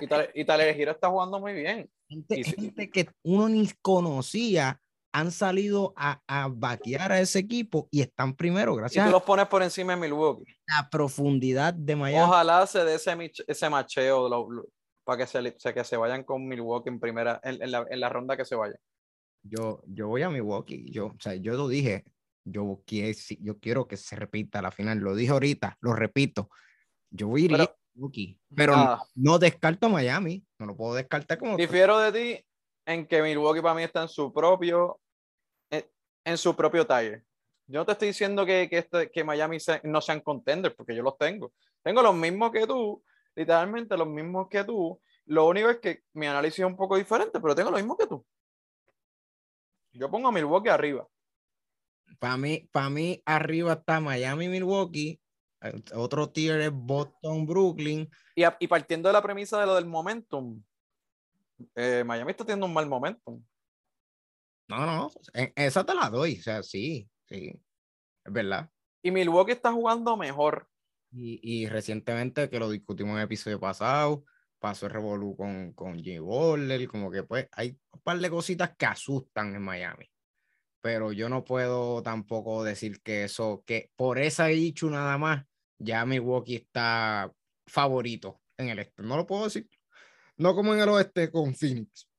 [0.01, 1.89] y, tal, y está jugando muy bien.
[2.07, 4.79] Gente, que uno ni conocía
[5.11, 9.03] han salido a, a vaquear a ese equipo y están primero, gracias.
[9.03, 10.45] Y tú los pones por encima de Milwaukee.
[10.67, 12.23] La profundidad de Miami.
[12.23, 14.29] Ojalá se dé ese, ese macheo
[15.03, 18.37] para que se, que se vayan con Milwaukee en primera, en, la, en la, ronda
[18.37, 18.77] que se vayan.
[19.43, 20.91] Yo, yo voy a Milwaukee.
[20.91, 22.05] Yo, o sea, yo lo dije.
[22.45, 22.81] Yo,
[23.41, 24.99] yo quiero que se repita la final.
[24.99, 26.49] Lo dije ahorita, lo repito.
[27.11, 30.45] Yo voy a ir a Milwaukee, pero no, no, descarto a Miami.
[30.59, 31.57] No lo puedo descartar como.
[31.57, 32.45] Difiero de ti
[32.89, 34.99] en que Milwaukee para mí está en su propio,
[35.69, 37.23] en, su propio taller.
[37.67, 41.03] Yo no te estoy diciendo que, que, este, que Miami no sean contenders, porque yo
[41.03, 41.53] los tengo.
[41.83, 43.03] Tengo los mismos que tú,
[43.35, 44.99] literalmente los mismos que tú.
[45.25, 48.07] Lo único es que mi análisis es un poco diferente, pero tengo lo mismo que
[48.07, 48.25] tú.
[49.91, 51.07] Yo pongo a Milwaukee arriba.
[52.17, 55.21] Para mí, para mí, arriba está Miami, Milwaukee.
[55.93, 58.09] Otro tier es Boston, Brooklyn.
[58.35, 60.63] Y, y partiendo de la premisa de lo del momentum,
[61.75, 63.41] eh, Miami está teniendo un mal momento.
[64.67, 65.09] No, no,
[65.55, 67.51] esa te la doy, o sea, sí, sí,
[68.23, 68.69] es verdad.
[69.01, 70.67] Y Milwaukee está jugando mejor.
[71.11, 74.23] Y, y recientemente, que lo discutimos en el episodio pasado,
[74.59, 78.75] pasó el revolú con, con Jay Waller, como que pues hay un par de cositas
[78.77, 80.05] que asustan en Miami.
[80.81, 85.45] Pero yo no puedo tampoco decir que eso, que por esa dicho nada más,
[85.77, 87.33] ya Milwaukee está
[87.65, 89.01] favorito en el este.
[89.01, 89.69] No lo puedo decir.
[90.39, 92.09] No como en el oeste con Phoenix.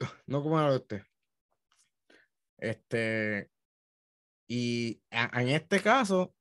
[0.26, 1.04] No como en el oeste.
[2.58, 3.50] Este.
[4.48, 6.34] Y en este caso,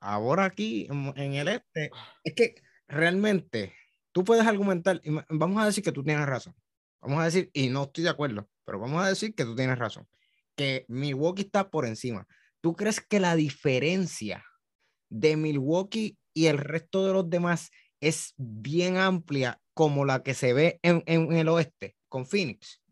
[0.00, 1.90] ahora aquí en, el este,
[2.24, 2.54] es que
[2.88, 3.74] realmente
[4.12, 6.54] tú puedes argumentar, vamos a decir que tú tienes razón.
[7.00, 9.78] Vamos a decir, y no estoy de acuerdo, pero vamos a decir que tú tienes
[9.78, 10.08] razón,
[10.56, 12.26] que Milwaukee está por encima.
[12.60, 14.44] ¿Tú crees que la diferencia
[15.08, 20.52] de Milwaukee y el resto de los demás es bien amplia como la que se
[20.52, 22.82] ve en, en, el oeste con Phoenix.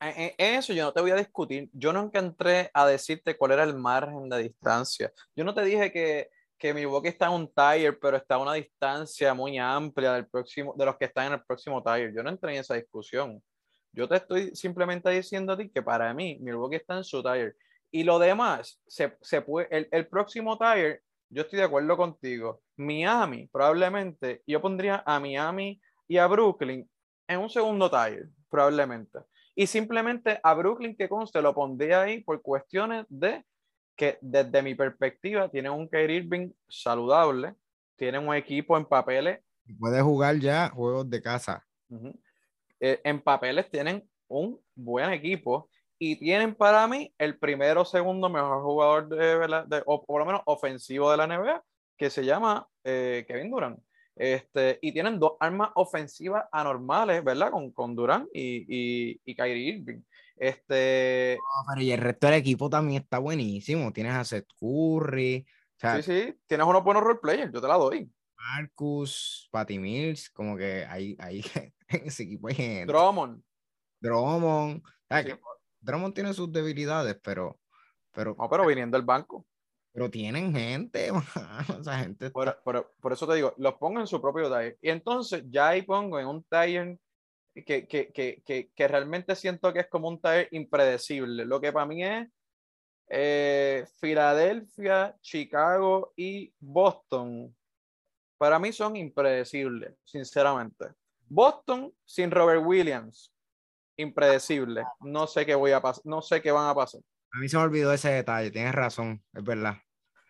[0.00, 1.68] En, eso yo no te voy a discutir.
[1.72, 5.12] Yo nunca entré a decirte cuál era el margen de distancia.
[5.34, 8.54] Yo no te dije que, que Milwaukee está en un tire, pero está a una
[8.54, 12.12] distancia muy amplia del próximo, de los que están en el próximo tire.
[12.14, 13.42] Yo no entré en esa discusión.
[13.92, 17.54] Yo te estoy simplemente diciendo a ti que para mí Milwaukee está en su tire.
[17.90, 22.62] Y lo demás, se, se puede, el, el próximo tire, yo estoy de acuerdo contigo.
[22.86, 26.88] Miami, probablemente, yo pondría a Miami y a Brooklyn
[27.28, 29.20] en un segundo tier, probablemente.
[29.54, 33.44] Y simplemente a Brooklyn, que conste, lo pondría ahí por cuestiones de
[33.96, 37.54] que desde mi perspectiva tienen un Kyrie Irving saludable,
[37.96, 39.40] tienen un equipo en papeles.
[39.78, 41.66] Puede jugar ya juegos de casa.
[42.80, 45.68] Eh, en papeles tienen un buen equipo
[45.98, 50.42] y tienen para mí el primero o segundo mejor jugador de, o por lo menos
[50.46, 51.62] ofensivo de la NBA,
[51.96, 53.80] que se llama eh, Kevin Durant.
[54.14, 57.50] Este, y tienen dos armas ofensivas anormales, ¿verdad?
[57.50, 60.02] Con, con Durant y, y, y Kyrie Irving.
[60.36, 61.38] Este...
[61.68, 63.92] pero y el resto del equipo también está buenísimo.
[63.92, 65.46] Tienes a Seth Curry.
[65.76, 68.10] sí, sí, tienes unos buenos role players, yo te la doy.
[68.36, 71.44] Marcus, Patty Mills, como que hay, hay
[71.88, 72.92] ese equipo hay gente.
[72.92, 73.42] Drummond.
[74.00, 74.82] Drummond.
[75.80, 77.60] Drummond tiene sus debilidades, pero.
[78.12, 79.46] pero no, pero viniendo del banco.
[79.92, 81.10] Pero tienen gente,
[81.80, 82.30] esa gente.
[82.30, 84.78] Por, por, eso te digo, los pongo en su propio taller.
[84.80, 86.98] Y entonces ya ahí pongo en un taller
[87.54, 91.44] que, que, que, que, realmente siento que es como un taller impredecible.
[91.44, 92.28] Lo que para mí es
[93.08, 97.54] eh, Filadelfia, Chicago y Boston.
[98.38, 100.86] Para mí son impredecibles, sinceramente.
[101.28, 103.32] Boston sin Robert Williams
[103.96, 104.84] impredecible.
[105.00, 107.00] No sé qué voy a pasar, no sé qué van a pasar.
[107.32, 109.76] A mí se me olvidó ese detalle, tienes razón, es verdad.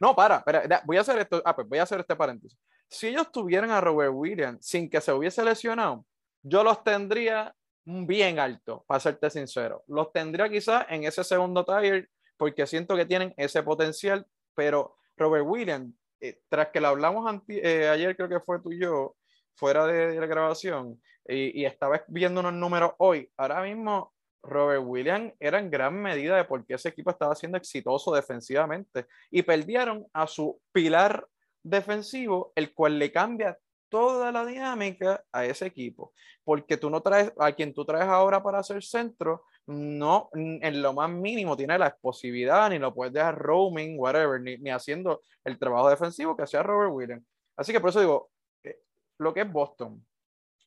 [0.01, 0.45] No, para,
[0.85, 2.59] voy a hacer esto, ah, pues voy a hacer este paréntesis.
[2.89, 6.05] Si ellos tuvieran a Robert Williams sin que se hubiese lesionado,
[6.43, 9.85] yo los tendría bien alto, para serte sincero.
[9.89, 15.45] Los tendría quizás en ese segundo tier porque siento que tienen ese potencial, pero Robert
[15.47, 19.17] Williams, eh, tras que lo hablamos eh, ayer, creo que fue tú y yo,
[19.55, 23.31] fuera de la grabación, y, y estaba viendo unos números hoy.
[23.37, 24.13] Ahora mismo,
[24.43, 29.07] Robert Williams era en gran medida de por qué ese equipo estaba siendo exitoso defensivamente.
[29.31, 31.27] Y perdieron a su pilar
[31.63, 33.57] defensivo, el cual le cambia
[33.89, 36.13] toda la dinámica a ese equipo.
[36.45, 40.93] Porque tú no traes a quien tú traes ahora para hacer centro, no en lo
[40.93, 45.59] más mínimo tiene la explosividad, ni lo puedes dejar roaming, whatever, ni, ni haciendo el
[45.59, 47.25] trabajo defensivo que hacía Robert Williams.
[47.57, 48.31] Así que por eso digo,
[48.65, 48.81] eh,
[49.19, 50.05] lo que es Boston,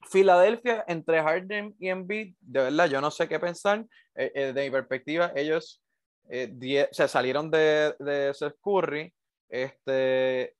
[0.06, 3.86] Filadelfia entre Harden y Embiid, de verdad, yo no sé qué pensar.
[4.15, 5.82] Eh, eh, de mi perspectiva, ellos
[6.30, 9.13] eh, se salieron de, de Seth Curry,
[9.50, 10.56] este,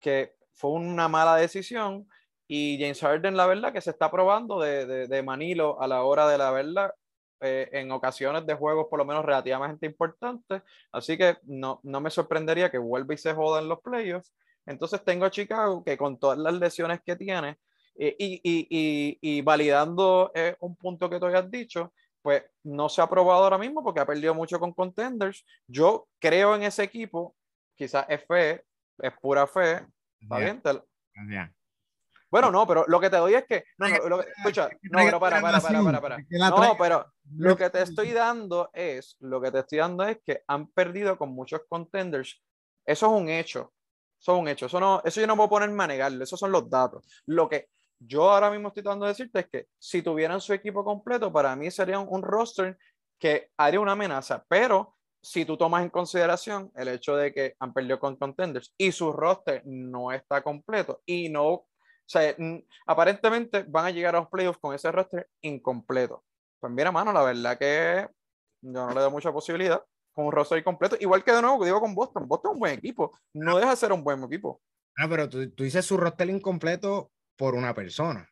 [0.00, 2.08] que fue una mala decisión.
[2.46, 6.04] Y James Harden, la verdad, que se está probando de, de, de Manilo a la
[6.04, 6.94] hora de la verdad,
[7.40, 10.62] en ocasiones de juegos por lo menos relativamente importantes.
[10.92, 14.32] Así que no, no me sorprendería que vuelva y se joda en los playoffs.
[14.64, 17.58] Entonces tengo a Chicago que con todas las lesiones que tiene,
[17.96, 23.02] eh, y, y, y, validando eh, un punto que tú habías dicho, pues no se
[23.02, 25.44] ha probado ahora mismo porque ha perdido mucho con contenders.
[25.66, 27.36] Yo creo en ese equipo,
[27.76, 28.64] quizás es fe,
[28.98, 29.86] es pura fe.
[30.20, 30.62] ¿Está bien?
[32.30, 33.64] Bueno, no, pero lo que te doy es que.
[33.78, 36.18] No, no, escucha, no, pero para, para, para, para, para.
[36.30, 40.42] No, pero lo que te estoy dando es, lo que te estoy dando es que
[40.48, 42.42] han perdido con muchos contenders.
[42.84, 43.72] Eso es un hecho.
[44.20, 44.66] Eso es un hecho.
[44.66, 46.24] Eso, no, eso yo no puedo ponerme a negarlo.
[46.24, 47.06] Esos son los datos.
[47.26, 47.68] Lo que,
[48.06, 51.54] yo ahora mismo estoy tratando de decirte es que si tuvieran su equipo completo, para
[51.56, 52.78] mí sería un, roster
[53.18, 57.72] que haría una amenaza, pero si tú tomas en consideración el hecho de que han
[57.72, 61.68] perdido con contenders y su roster no está completo y no, o
[62.06, 62.36] sea,
[62.86, 66.22] aparentemente van a llegar a los playoffs con ese roster incompleto.
[66.60, 68.06] Pues mira, mano, la verdad que
[68.60, 70.96] yo no le doy mucha posibilidad con un roster incompleto.
[71.00, 72.28] Igual que de nuevo digo con Boston.
[72.28, 73.18] Boston es un buen equipo.
[73.34, 74.60] No deja de ser un buen equipo.
[74.96, 78.28] Ah, pero tú, tú dices su roster incompleto por una persona.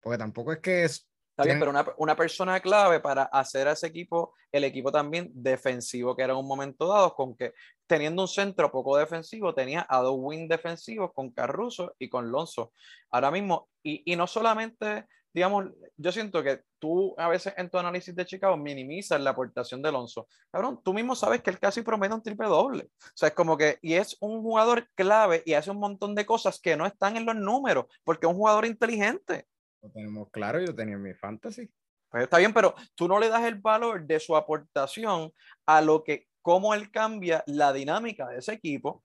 [0.00, 1.08] Porque tampoco es que es.
[1.30, 5.32] Está bien, pero una, una, persona clave para hacer a ese equipo, el equipo también
[5.34, 7.54] defensivo, que era en un momento dado, con que
[7.88, 12.72] teniendo un centro poco defensivo, tenía a dos wing defensivos con Carruso y con Lonzo.
[13.10, 15.66] Ahora mismo, y, y no solamente digamos,
[15.96, 19.88] yo siento que tú a veces en tu análisis de Chicago minimizas la aportación de
[19.88, 20.28] Alonso.
[20.50, 22.84] Cabrón, tú mismo sabes que él casi promedia un triple doble.
[22.84, 26.24] O sea, es como que, y es un jugador clave y hace un montón de
[26.24, 29.46] cosas que no están en los números, porque es un jugador inteligente.
[29.82, 31.68] Lo tenemos claro, yo tenía en mi fantasy.
[32.08, 35.32] Pues está bien, pero tú no le das el valor de su aportación
[35.66, 39.02] a lo que, cómo él cambia la dinámica de ese equipo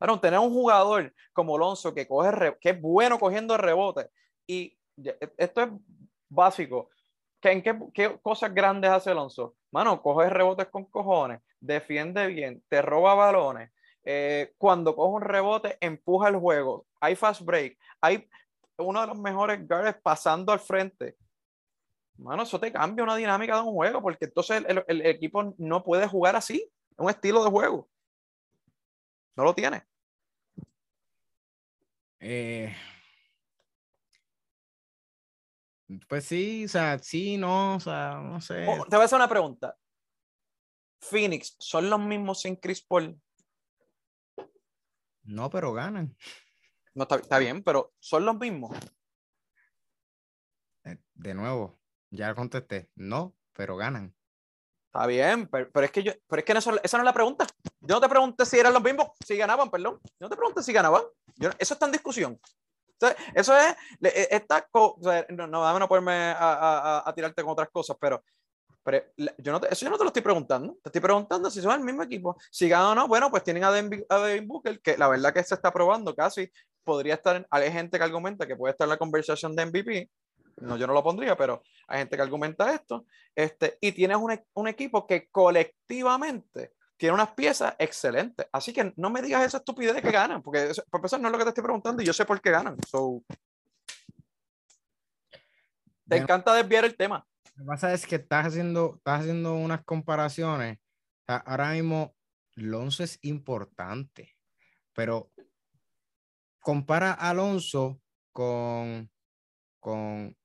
[0.00, 4.08] Bueno, tener un jugador como Alonso que, coge que es bueno cogiendo rebote
[4.46, 5.68] y e, esto es
[6.30, 6.88] básico.
[7.42, 9.56] ¿En qué, cosas grandes hace Alonso?
[9.70, 13.70] Mano, coge rebotes con cojones, defiende bien, te roba balones.
[14.02, 16.86] Eh, cuando coge un rebote, empuja el juego.
[16.98, 17.78] Hay fast break.
[18.00, 18.26] Hay
[18.78, 21.16] uno de los mejores guards pasando al frente.
[22.16, 25.82] Mano, eso te cambia una dinámica de un juego porque entonces el, el equipo no
[25.82, 26.70] puede jugar así.
[26.96, 27.88] Un estilo de juego.
[29.36, 29.89] No lo tiene.
[32.20, 32.74] Eh,
[36.08, 38.66] pues sí, o sea, sí, no, o sea, no sé.
[38.68, 39.76] Oh, te voy a hacer una pregunta.
[41.00, 43.20] Phoenix, ¿son los mismos sin Chris Paul?
[45.22, 46.16] No, pero ganan.
[46.94, 48.76] No, está, bien, pero ¿son los mismos?
[51.14, 51.78] de nuevo,
[52.10, 54.14] ya contesté, no, pero ganan.
[54.92, 57.46] Está bien, pero, es que yo, pero es que esa no es la pregunta.
[57.80, 60.00] Yo no te pregunté si eran los mismos, si ganaban, perdón.
[60.02, 61.02] Yo no te pregunté si ganaban.
[61.60, 62.40] eso está en discusión.
[63.32, 67.68] eso es, e, esta, o no, no, dame no ponerme a, a, tirarte con otras
[67.70, 68.24] cosas, pero,
[68.82, 69.04] pero
[69.38, 70.76] yo no eso yo no te lo estoy preguntando.
[70.82, 72.36] Te estoy preguntando si son el mismo equipo.
[72.50, 75.54] Si ganan o no, bueno, pues tienen a Devin, Booker, que la verdad que se
[75.54, 76.50] está probando casi.
[76.82, 80.10] Podría estar, hay gente que argumenta que puede estar en la conversación de MVP,
[80.60, 84.32] no, yo no lo pondría, pero hay gente que argumenta esto, este, y tienes un,
[84.32, 88.46] e, un equipo que colectivamente tiene unas piezas excelentes.
[88.52, 91.38] Así que no me digas esa estupidez que ganan, porque por eso no es lo
[91.38, 92.76] que te estoy preguntando y yo sé por qué ganan.
[92.86, 93.24] So,
[96.06, 97.26] te encanta desviar el tema.
[97.54, 100.78] Lo que pasa es que estás haciendo, estás haciendo unas comparaciones.
[101.26, 102.14] ahora mismo,
[102.56, 104.36] Alonso es importante,
[104.92, 105.30] pero
[106.58, 108.00] compara a Alonso
[108.32, 109.10] con,
[109.78, 110.36] con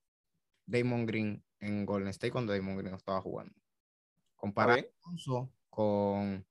[0.66, 3.54] Damon Green en Golden State cuando Damon Green estaba jugando.
[4.36, 4.84] Compara
[5.70, 6.46] con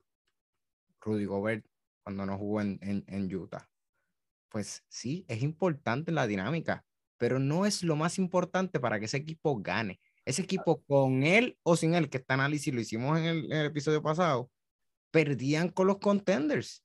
[1.01, 1.67] Rudy Gobert
[2.03, 3.69] cuando no jugó en, en, Utah.
[4.51, 6.85] Pues sí, es importante la dinámica,
[7.17, 10.01] pero no es lo más importante para que ese equipo gane.
[10.25, 14.03] Ese equipo con él o sin él, que este análisis lo hicimos en el, episodio
[14.03, 14.51] pasado,
[15.11, 16.83] perdían con los contenders.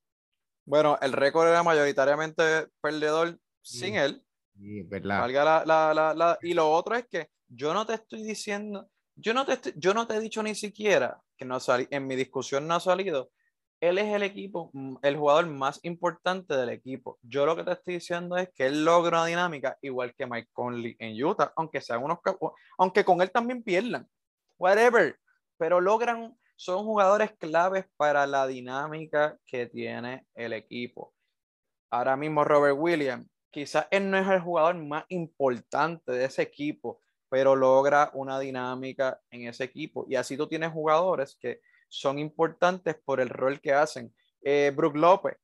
[0.65, 4.23] Bueno, el récord era mayoritariamente perdedor sin él.
[4.60, 6.38] Sí, verdad.
[6.41, 10.05] y lo otro es que yo no te estoy diciendo, yo no te, yo no
[10.05, 13.32] te he dicho ni siquiera que no en mi discusión no ha salido.
[13.80, 17.18] Él es el equipo, el jugador más importante del equipo.
[17.22, 20.49] Yo lo que te estoy diciendo es que él logra una dinámica igual que Mike
[20.51, 22.20] Conley en Utah, aunque sean unos,
[22.78, 24.05] aunque con él también pierdan,
[24.57, 25.18] whatever,
[25.57, 31.14] pero logran, son jugadores claves para la dinámica que tiene el equipo.
[31.89, 37.02] Ahora mismo Robert Williams, quizás él no es el jugador más importante de ese equipo,
[37.30, 40.06] pero logra una dinámica en ese equipo.
[40.10, 44.14] Y así tú tienes jugadores que son importantes por el rol que hacen.
[44.41, 45.38] Eh, Brook López,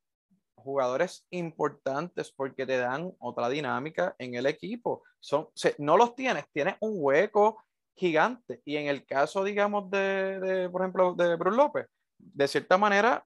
[0.56, 5.04] jugadores importantes porque te dan otra dinámica en el equipo.
[5.20, 5.48] Son,
[5.78, 7.64] no los tienes, tienes un hueco
[7.96, 8.62] gigante.
[8.66, 11.88] Y en el caso, digamos, de, por ejemplo, de Brook López,
[12.18, 13.26] de cierta manera,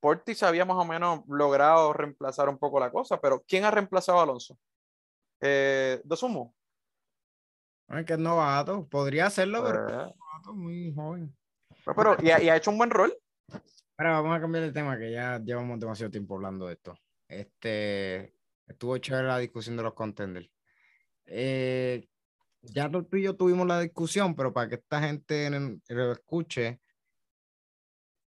[0.00, 4.18] Portis había más o menos logrado reemplazar un poco la cosa, pero ¿quién ha reemplazado
[4.18, 4.58] a Alonso?
[5.40, 6.54] Eh, ¿De Sumo?
[7.88, 10.16] Es que es novato, podría hacerlo, pero es pues.
[10.16, 11.36] novato, muy joven.
[11.96, 13.14] Pero, y, ha, hecho un buen rol.
[13.96, 16.96] Ahora vamos a cambiar de tema, que ya llevamos demasiado tiempo hablando de esto.
[17.28, 18.34] Este,
[18.66, 20.50] estuvo chévere la discusión de los contenders.
[21.26, 22.08] Eh,
[22.62, 25.50] ya tú y yo tuvimos la discusión, pero para que esta gente
[25.88, 26.80] lo escuche,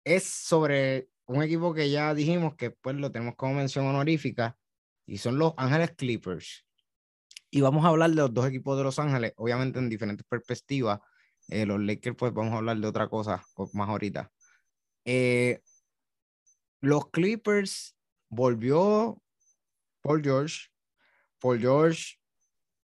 [0.04, 4.58] es sobre un equipo que ya dijimos que pues lo tenemos como mención honorífica
[5.06, 6.66] y son los Ángeles Clippers.
[7.50, 11.00] Y vamos a hablar de los dos equipos de Los Ángeles, obviamente en diferentes perspectivas.
[11.50, 14.32] Eh, los Lakers, pues vamos a hablar de otra cosa más ahorita.
[15.04, 15.60] Eh,
[16.80, 17.96] los Clippers
[18.30, 19.22] volvió
[20.02, 20.68] Paul George.
[21.40, 22.22] Paul George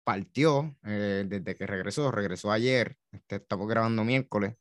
[0.04, 4.56] partió eh, desde que regresó, regresó ayer, este, estamos grabando miércoles,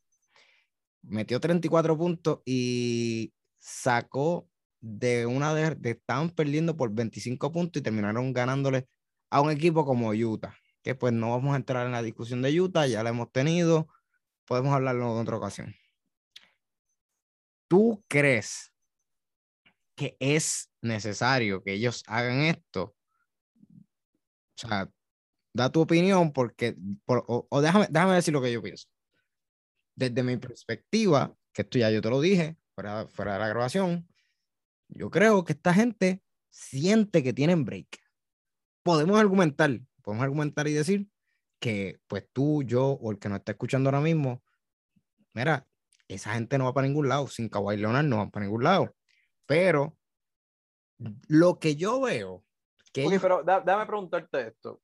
[1.02, 4.48] metió 34 puntos y sacó
[4.80, 8.88] de una de, de, estaban perdiendo por 25 puntos y terminaron ganándole
[9.30, 12.60] a un equipo como Utah, que pues no vamos a entrar en la discusión de
[12.60, 13.88] Utah, ya la hemos tenido,
[14.46, 15.74] podemos hablarlo en otra ocasión.
[17.68, 18.72] ¿Tú crees
[19.94, 22.96] que es necesario que ellos hagan esto?
[24.56, 24.90] O sea,
[25.54, 28.88] da tu opinión porque, o, déjame, déjame decir lo que yo pienso.
[29.94, 34.08] Desde mi perspectiva, que esto ya yo te lo dije, fuera, fuera de la grabación,
[34.88, 37.98] yo creo que esta gente siente que tienen break.
[38.82, 39.70] Podemos argumentar,
[40.02, 41.06] podemos argumentar y decir
[41.58, 44.42] que pues tú, yo o el que nos está escuchando ahora mismo,
[45.34, 45.66] mira,
[46.08, 48.96] esa gente no va para ningún lado, sin Kawhi Leonard no va para ningún lado.
[49.46, 49.96] Pero
[51.28, 52.44] lo que yo veo...
[52.92, 54.80] Que pero déjame preguntarte esto,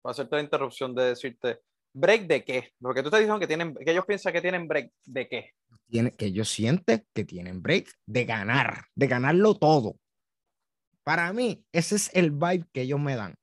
[0.00, 1.60] para hacerte la interrupción de decirte,
[1.92, 2.72] ¿break de qué?
[2.80, 5.50] Porque tú estás diciendo que, tienen, que ellos piensan que tienen break de qué.
[5.88, 9.96] Tiene, que ellos sienten que tienen break de ganar, de ganarlo todo.
[11.04, 13.34] Para mí, ese es el vibe que ellos me dan.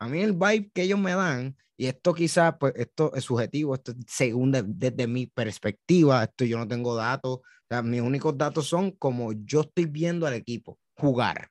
[0.00, 3.74] A mí el vibe que ellos me dan y esto quizás, pues, esto es subjetivo,
[3.74, 7.40] esto es según desde mi perspectiva, esto yo no tengo datos,
[7.84, 11.50] mis únicos datos son como yo estoy viendo al equipo jugar.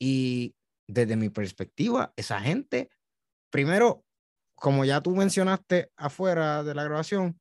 [0.00, 0.54] Y
[0.88, 2.90] desde mi perspectiva, esa gente,
[3.50, 4.04] primero,
[4.60, 7.40] como ya tú mencionaste afuera de la grabación,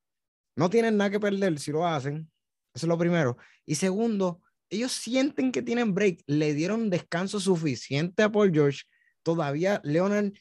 [0.55, 2.31] no tienen nada que perder si lo hacen.
[2.73, 3.37] Eso es lo primero.
[3.65, 8.83] Y segundo, ellos sienten que tienen break, le dieron descanso suficiente a Paul George.
[9.21, 10.31] Todavía Leonard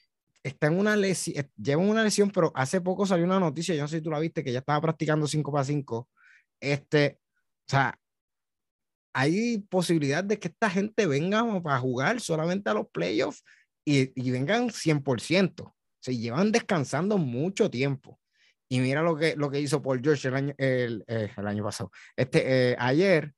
[0.44, 3.88] está en una lesión, lleva una lesión, pero hace poco salió una noticia, yo no
[3.88, 6.08] sé si tú la viste, que ya estaba practicando 5 para 5.
[6.60, 7.18] Este,
[7.66, 7.98] o sea,
[9.12, 13.42] hay posibilidad de que esta gente venga para jugar solamente a los playoffs
[13.84, 15.74] y, y vengan 100%.
[16.00, 18.18] Se llevan descansando mucho tiempo.
[18.68, 21.64] Y mira lo que, lo que hizo Paul George el año, el, eh, el año
[21.64, 21.90] pasado.
[22.14, 23.32] Este, eh, ayer,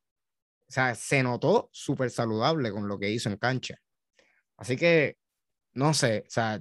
[0.68, 3.76] o sea, se notó súper saludable con lo que hizo en cancha.
[4.56, 5.16] Así que,
[5.72, 6.60] no sé, o sea,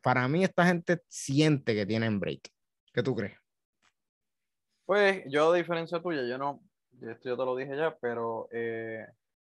[0.00, 2.48] para mí esta gente siente que tienen break.
[2.92, 3.38] ¿Qué tú crees?
[4.86, 6.62] Pues yo, a diferencia tuya, yo no,
[7.00, 9.06] esto yo te lo dije ya, pero eh,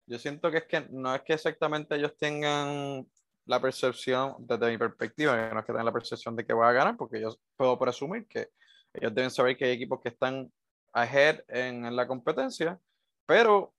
[0.06, 3.08] yo siento que es que no es que exactamente ellos tengan
[3.46, 6.72] la percepción, desde mi perspectiva, no es que tengan la percepción de que voy a
[6.72, 8.50] ganar, porque yo puedo presumir que
[8.94, 10.52] ellos deben saber que hay equipos que están
[10.94, 12.80] ahead en, en la competencia,
[13.26, 13.74] pero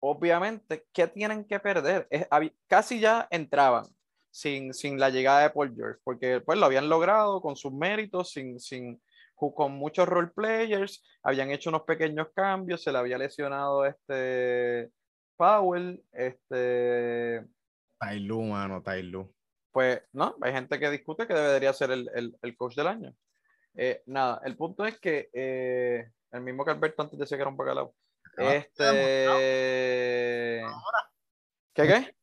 [0.00, 2.08] obviamente, ¿qué tienen que perder?
[2.10, 2.26] Es,
[2.66, 3.86] casi ya entraban
[4.30, 8.30] sin, sin la llegada de Paul George, porque pues lo habían logrado con sus méritos,
[8.32, 9.00] sin, sin,
[9.36, 14.90] con muchos role players, habían hecho unos pequeños cambios, se le había lesionado este
[15.36, 17.44] Powell, este
[18.02, 19.32] Tailu, mano, Tailu.
[19.70, 23.14] Pues no, hay gente que discute que debería ser el, el, el coach del año.
[23.74, 27.50] Eh, nada, el punto es que eh, el mismo que Alberto antes decía que era
[27.50, 27.94] un bacalao.
[28.36, 28.82] este.
[31.74, 32.16] ¿Qué qué?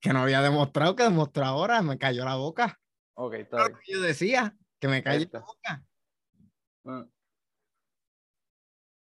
[0.00, 2.78] Que no había demostrado, que demostró ahora, me cayó la boca.
[3.14, 3.80] Ok, está bien.
[3.88, 5.84] Yo decía que me cayó la boca.
[6.84, 7.02] Mm.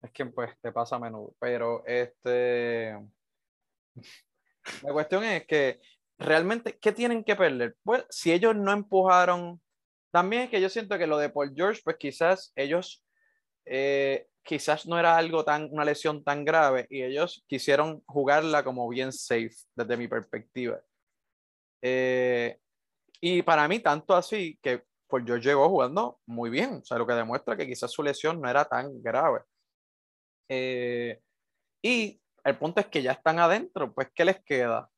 [0.03, 2.97] Es que pues te pasa a menudo, pero este.
[4.81, 5.81] La cuestión es que
[6.17, 7.75] realmente, ¿qué tienen que perder?
[7.83, 9.61] Pues si ellos no empujaron,
[10.11, 13.03] también es que yo siento que lo de Paul George, pues quizás ellos,
[13.65, 18.87] eh, quizás no era algo tan, una lesión tan grave y ellos quisieron jugarla como
[18.89, 20.79] bien safe desde mi perspectiva.
[21.81, 22.57] Eh,
[23.21, 27.07] y para mí, tanto así que Paul George llegó jugando muy bien, o sea, lo
[27.07, 29.41] que demuestra que quizás su lesión no era tan grave.
[30.49, 31.19] Eh,
[31.81, 34.89] y el punto es que ya están adentro, pues, ¿qué les queda?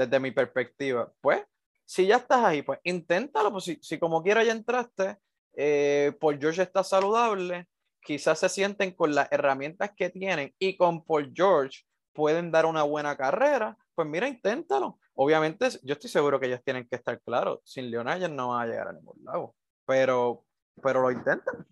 [0.00, 1.12] Desde mi perspectiva.
[1.20, 1.44] Pues,
[1.84, 5.18] si ya estás ahí, pues inténtalo, pues si, como quiera ya entraste,
[5.54, 7.68] eh, Paul George está saludable,
[8.00, 11.80] quizás se sienten con las herramientas que tienen y con Paul George
[12.14, 14.98] pueden dar una buena carrera, pues mira, inténtalo.
[15.14, 18.70] Obviamente, yo estoy seguro que ellos tienen que estar claros, sin Leonard no van a
[18.70, 20.46] llegar a ningún lado, pero,
[20.82, 21.66] pero lo intentan.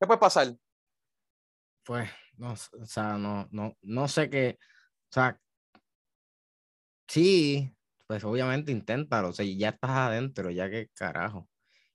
[0.00, 0.54] ¿Qué puede pasar?
[1.84, 2.08] Pues,
[2.38, 5.38] no, o sea, no, no, no sé qué, o sea,
[7.08, 7.74] Sí,
[8.06, 11.48] pues obviamente inténtalo, o sea, ya estás adentro, ya que carajo.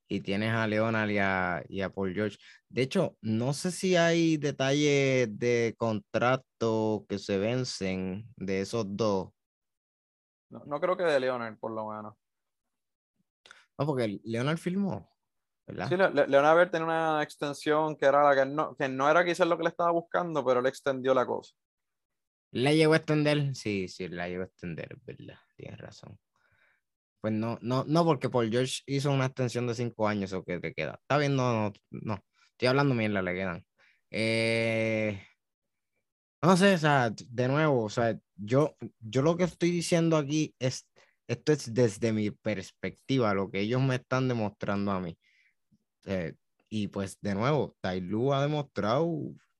[0.07, 2.38] Y tienes a Leonard y a, y a Paul George.
[2.70, 9.30] De hecho, no sé si hay detalles de contrato que se vencen de esos dos.
[10.49, 12.16] No, no creo que de Leonard, por lo menos.
[13.78, 15.09] No, porque Leonard filmó.
[15.66, 15.88] ¿verdad?
[15.88, 19.57] Sí, Leonard tenía una extensión que era la que no, que no era quizás lo
[19.57, 21.55] que le estaba buscando, pero le extendió la cosa.
[22.54, 23.56] ¿La llegó a extender?
[23.56, 25.39] Sí, sí, la llegó a extender, ¿verdad?
[25.56, 26.20] Tienes razón.
[27.20, 30.60] Pues no, no, no, porque Paul George hizo una extensión de cinco años o que
[30.60, 30.99] te queda.
[31.01, 32.20] Está bien, no, no, no.
[32.51, 33.66] Estoy hablando la le quedan.
[34.12, 35.20] Eh,
[36.43, 40.54] no sé, o sea, de nuevo, o sea, yo, yo lo que estoy diciendo aquí
[40.60, 40.88] es,
[41.28, 45.18] esto es desde mi perspectiva, lo que ellos me están demostrando a mí.
[46.06, 46.36] Eh,
[46.70, 49.08] y pues, de nuevo, Tailu ha demostrado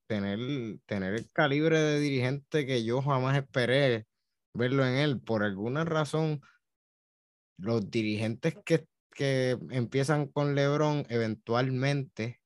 [0.08, 0.39] tener,
[0.86, 4.06] tener el calibre de dirigente que yo jamás esperé
[4.54, 5.22] verlo en él.
[5.22, 6.41] Por alguna razón,
[7.58, 12.41] los dirigentes que, que empiezan con LeBron eventualmente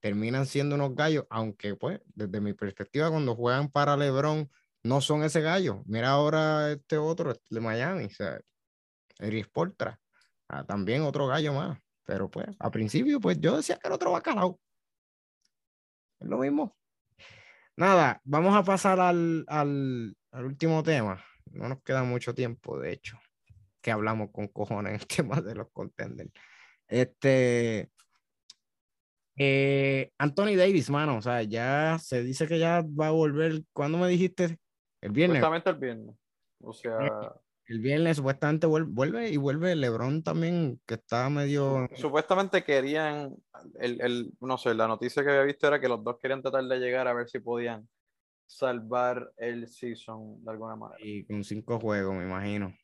[0.00, 4.50] terminan siendo unos gallos, aunque pues desde mi perspectiva cuando juegan para LeBron
[4.84, 5.82] no son ese gallo.
[5.86, 8.40] Mira ahora este otro de Miami, o sea,
[9.18, 10.00] Eris Portra,
[10.48, 11.78] ah, también otro gallo más.
[12.04, 14.58] Pero pues, a principio, pues yo decía que era otro bacalao.
[16.20, 16.76] Es lo mismo.
[17.76, 21.22] Nada, vamos a pasar al, al, al, último tema.
[21.52, 23.18] No nos queda mucho tiempo, de hecho,
[23.80, 26.30] que hablamos con cojones en el tema de los contenders.
[26.86, 27.90] Este.
[29.40, 33.62] Eh, Anthony Davis, mano, o sea, ya se dice que ya va a volver.
[33.72, 34.58] ¿Cuándo me dijiste?
[35.00, 35.36] El viernes.
[35.36, 36.16] Exactamente el viernes.
[36.60, 36.98] O sea
[37.68, 41.86] el viernes supuestamente vuelve, y vuelve LeBron también, que está medio.
[41.94, 43.36] Supuestamente querían,
[43.80, 46.64] el, el, no sé, la noticia que había visto era que los dos querían tratar
[46.64, 47.88] de llegar a ver si podían
[48.46, 50.98] salvar el season de alguna manera.
[51.02, 52.74] Y con cinco juegos, me imagino.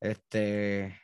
[0.00, 0.98] Este.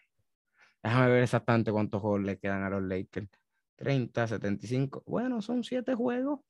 [0.83, 3.29] Déjame ver exactamente cuántos juegos le quedan a los Lakers.
[3.77, 5.05] 30, 75.
[5.07, 6.41] Bueno, son siete juegos.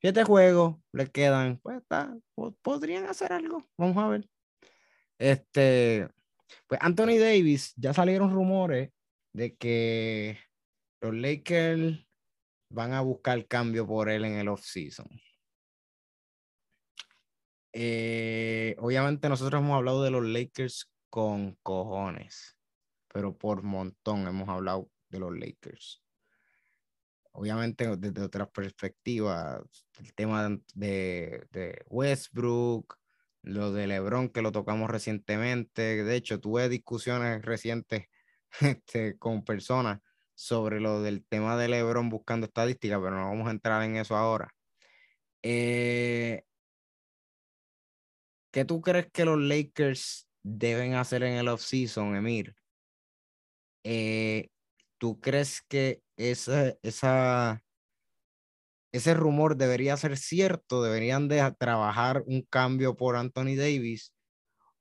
[0.00, 1.58] Siete juegos le quedan.
[1.58, 2.16] Pues está,
[2.62, 3.66] podrían hacer algo.
[3.76, 4.28] Vamos a ver.
[5.18, 6.08] Este,
[6.66, 8.90] Pues Anthony Davis, ya salieron rumores
[9.32, 10.38] de que
[11.04, 12.02] los Lakers
[12.70, 15.06] van a buscar cambio por él en el off-season.
[17.72, 22.56] Eh, obviamente nosotros hemos hablado de los Lakers con cojones,
[23.08, 26.02] pero por montón hemos hablado de los Lakers.
[27.32, 29.60] Obviamente desde otras perspectivas,
[29.98, 32.98] el tema de, Westbrook,
[33.42, 36.02] lo de LeBron que lo tocamos recientemente.
[36.02, 38.06] De hecho, tuve discusiones recientes
[38.60, 40.00] este, con personas
[40.34, 44.16] sobre lo del tema de LeBron buscando estadísticas, pero no vamos a entrar en eso
[44.16, 44.54] ahora.
[45.42, 46.42] Eh,
[48.50, 52.54] ¿Qué tú crees que los Lakers deben hacer en el offseason, Emir?
[53.84, 54.48] Eh,
[54.98, 57.62] ¿Tú crees que esa, esa,
[58.92, 60.82] ese rumor debería ser cierto?
[60.82, 64.14] ¿Deberían de trabajar un cambio por Anthony Davis?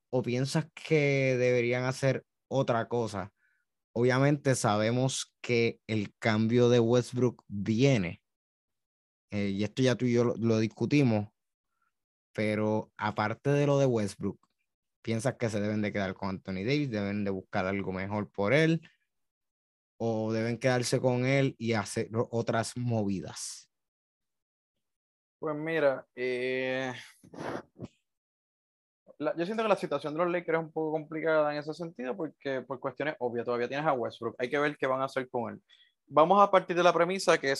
[0.09, 3.33] ¿O piensas que deberían hacer otra cosa?
[3.93, 8.21] Obviamente sabemos que el cambio de Westbrook viene.
[9.31, 11.29] Eh, y esto ya tú y yo lo, discutimos.
[12.33, 14.39] Pero aparte de lo de Westbrook,
[15.03, 16.89] ¿piensas que se deben de quedar con Anthony Davis?
[16.89, 18.81] ¿Deben de buscar algo mejor por él?
[19.97, 23.69] ¿O deben quedarse con él y hacer otras movidas?
[25.39, 26.93] Pues mira, eh,
[29.37, 32.15] yo siento que la situación de los Lakers es un poco complicada en ese sentido
[32.15, 34.35] porque por cuestiones obvias todavía tienes a Westbrook.
[34.39, 35.61] Hay que ver qué van a hacer con él.
[36.07, 37.55] Vamos a partir de la premisa que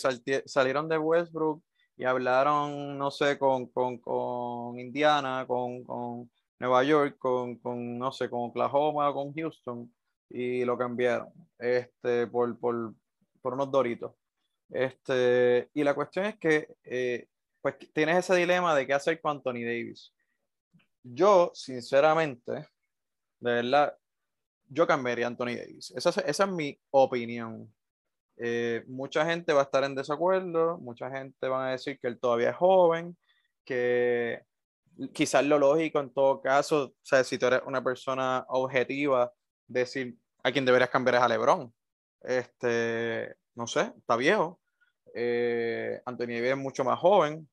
[0.46, 1.62] salieron de Westbrook
[1.96, 8.12] y hablaron, no sé, con, con, con Indiana, con, con, Nueva York, con, con, no
[8.12, 9.92] sé, con Oklahoma, con Houston
[10.30, 12.94] y lo cambiaron este, por, por,
[13.42, 14.12] por unos doritos.
[14.70, 17.26] Este, y la cuestión es que eh,
[17.60, 20.13] pues tienes ese dilema de qué hacer con Anthony Davis
[21.04, 23.96] yo, sinceramente, de verdad,
[24.68, 25.92] yo cambiaría a Anthony Davis.
[25.94, 27.72] Esa, es mi opinión.
[28.36, 32.18] Eh, mucha gente va a estar en desacuerdo, mucha gente va a decir que él
[32.18, 33.16] todavía es joven,
[33.64, 34.42] que
[35.12, 39.32] quizás lo lógico en todo caso, o sea, si tú eres una persona objetiva,
[39.66, 41.72] decir a quien deberías cambiar es a LeBron.
[42.22, 44.60] Este, no sé, está viejo.
[45.14, 47.48] Eh, Anthony Davis es mucho más joven,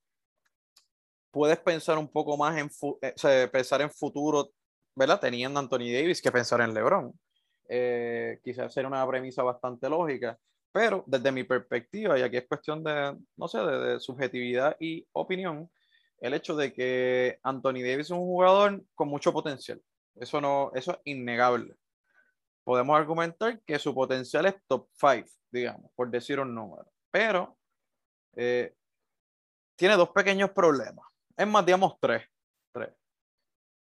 [1.32, 2.70] puedes pensar un poco más en,
[3.02, 4.52] eh, pensar en futuro,
[4.96, 5.20] ¿verdad?
[5.20, 7.14] Teniendo a Anthony Davis que pensar en LeBron.
[7.70, 10.38] Eh, quizás sería una premisa bastante lógica,
[10.72, 15.72] pero desde mi perspectiva, y aquí es cuestión de, no sé, de, subjetividad y opinión,
[16.20, 19.82] el hecho de que Anthony Davis es un jugador con mucho potencial.
[20.16, 21.76] Eso, no, eso es innegable.
[22.64, 26.86] Podemos argumentar que su potencial es top 5, digamos, por decir un número.
[27.10, 27.58] Pero
[28.36, 28.76] eh,
[29.76, 31.11] tiene dos pequeños problemas.
[31.42, 32.24] Es más, digamos tres.
[32.72, 32.94] tres.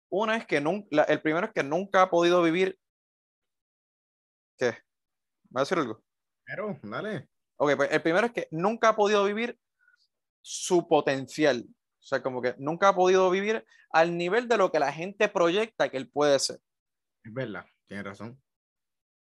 [0.10, 2.80] Uno es que nunca, el primero es que nunca ha podido vivir.
[4.58, 4.70] ¿Qué?
[5.56, 6.04] ¿Va a decir algo?
[6.44, 7.30] Pero, dale.
[7.58, 9.60] Ok, pues el primero es que nunca ha podido vivir
[10.42, 11.64] su potencial.
[11.70, 15.30] O sea, como que nunca ha podido vivir al nivel de lo que la gente
[15.30, 16.60] proyecta que él puede ser.
[17.24, 18.42] Es verdad, tiene razón.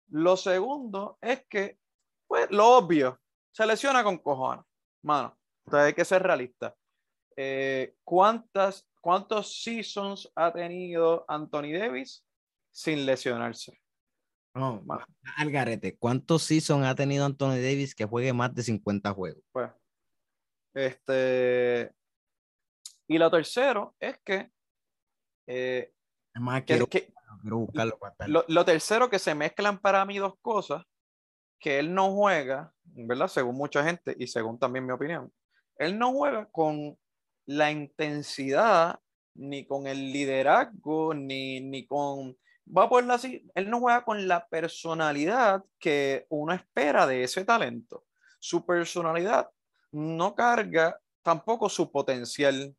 [0.09, 1.79] Lo segundo es que,
[2.27, 4.67] pues, lo obvio, se lesiona con cojones.
[5.03, 5.35] Mano,
[5.65, 6.77] entonces hay que ser realista.
[7.37, 12.24] Eh, ¿cuántas, ¿cuántos seasons ha tenido Anthony Davis
[12.70, 13.80] sin lesionarse?
[14.55, 14.85] No,
[15.37, 19.43] Algarete, ¿cuántos seasons ha tenido Anthony Davis que juegue más de 50 juegos?
[19.51, 19.70] Pues,
[20.74, 21.93] este,
[23.09, 24.51] y lo tercero es que,
[25.47, 25.93] eh,
[28.26, 30.83] lo, lo, tercero que se mezclan para mí dos cosas,
[31.59, 33.28] que él no juega, ¿verdad?
[33.28, 35.33] Según mucha gente y según también mi opinión,
[35.76, 36.99] él no juega con
[37.57, 38.98] la intensidad,
[39.34, 42.36] ni con el liderazgo, ni, ni con,
[42.66, 47.44] va a ponerlo así, él no juega con la personalidad que uno espera de ese
[47.44, 48.05] talento.
[48.38, 49.50] Su personalidad
[49.92, 52.74] no carga tampoco su potencial,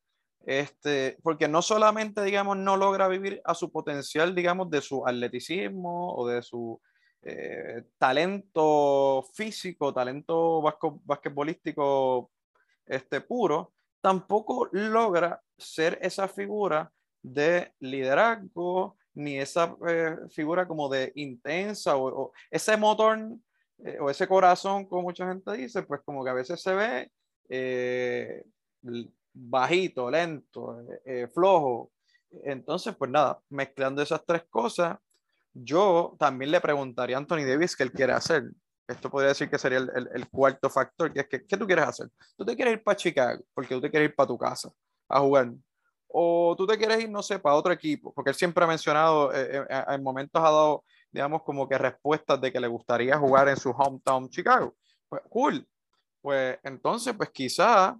[0.45, 6.13] este, porque no solamente, digamos, no logra vivir a su potencial, digamos, de su atleticismo
[6.15, 6.81] o de su
[7.21, 10.61] eh, talento físico, talento
[11.05, 12.31] basquetbolístico
[12.85, 13.73] este, puro,
[14.03, 16.91] tampoco logra ser esa figura
[17.21, 23.17] de liderazgo, ni esa eh, figura como de intensa o, ese motor
[23.85, 27.11] eh, o ese corazón, como mucha gente dice, pues como que a veces se ve
[27.47, 28.43] eh,
[29.33, 30.85] bajito, lento,
[31.33, 31.91] flojo.
[32.43, 34.97] Entonces, pues nada, mezclando esas tres cosas,
[35.53, 38.51] yo también le preguntaría a Anthony Davis qué él quiere hacer
[38.87, 41.85] esto podría decir que sería el, el, cuarto factor, que es que, ¿qué tú quieres
[41.85, 42.09] hacer?
[42.37, 44.71] Tú te quieres ir para Chicago porque tú te quieres ir para tu casa
[45.07, 45.51] a jugar.
[46.07, 49.33] o tú te quieres ir, no sé, para otro equipo, porque él siempre ha mencionado,
[49.33, 53.47] eh, eh, en momentos ha dado, digamos, como que respuestas de que le gustaría jugar
[53.49, 54.75] en su hometown Chicago.
[55.09, 55.67] Pues cool.
[56.21, 57.97] Pues entonces, pues quizá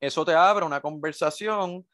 [0.00, 1.86] eso te abre una conversación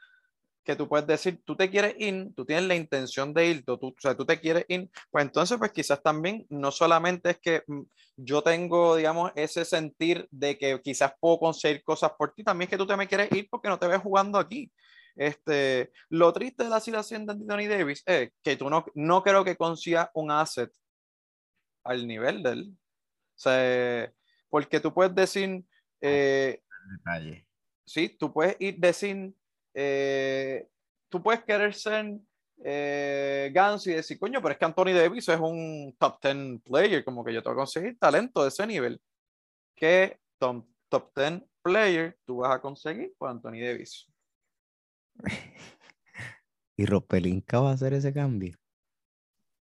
[0.65, 3.79] que tú puedes decir, tú te quieres ir, tú tienes la intención de ir, tú,
[3.81, 7.63] o sea, tú te quieres ir, pues entonces, pues quizás también no solamente es que
[7.67, 7.83] mm,
[8.17, 12.71] yo tengo, digamos, ese sentir de que quizás puedo conseguir cosas por ti, también es
[12.71, 14.71] que tú te me quieres ir porque no te ves jugando aquí.
[15.17, 19.45] Este, lo triste de la situación de Anthony Davis es que tú no, no creo
[19.45, 20.71] que consigas un asset
[21.85, 22.71] al nivel de él.
[22.73, 24.13] O sea,
[24.49, 25.65] porque tú puedes decir,
[26.01, 26.61] eh,
[27.87, 29.35] sí, tú puedes ir decir,
[29.75, 30.69] eh,
[31.09, 32.19] tú puedes querer ser
[32.63, 37.05] eh, Gans y decir, coño, pero es que Anthony Davis es un top 10 player,
[37.05, 39.01] como que yo tengo que conseguir talento de ese nivel.
[39.75, 44.07] ¿Qué top, top 10 player tú vas a conseguir por Anthony Davis?
[46.77, 48.57] ¿Y Ropelinka va a hacer ese cambio?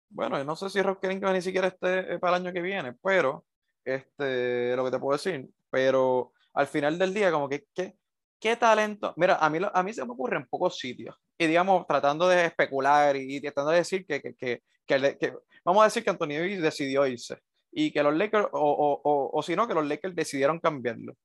[0.09, 3.45] Bueno, no sé si Ropelinka ni siquiera esté para el año que viene, pero
[3.85, 7.95] este, lo que te puedo decir, pero al final del día, como que, ¿qué,
[8.39, 9.13] qué talento?
[9.17, 12.45] Mira, a mí, a mí se me ocurre en pocos sitios, y digamos, tratando de
[12.45, 15.33] especular y, tratando de decir que, que, que, que,
[15.63, 17.37] vamos a decir que Anthony Davis decidió irse,
[17.71, 21.15] y que los Lakers, o, o, o, o si no, que los Lakers decidieron cambiarlo.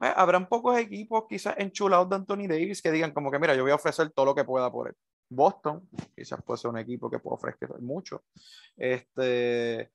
[0.00, 3.62] Pues, habrán pocos equipos quizás enchulados de Anthony Davis que digan como que, mira, yo
[3.62, 4.94] voy a ofrecer todo lo que pueda por él.
[5.28, 8.24] Boston, quizás puede ser un equipo que pueda ofrecer mucho.
[8.76, 9.90] Este,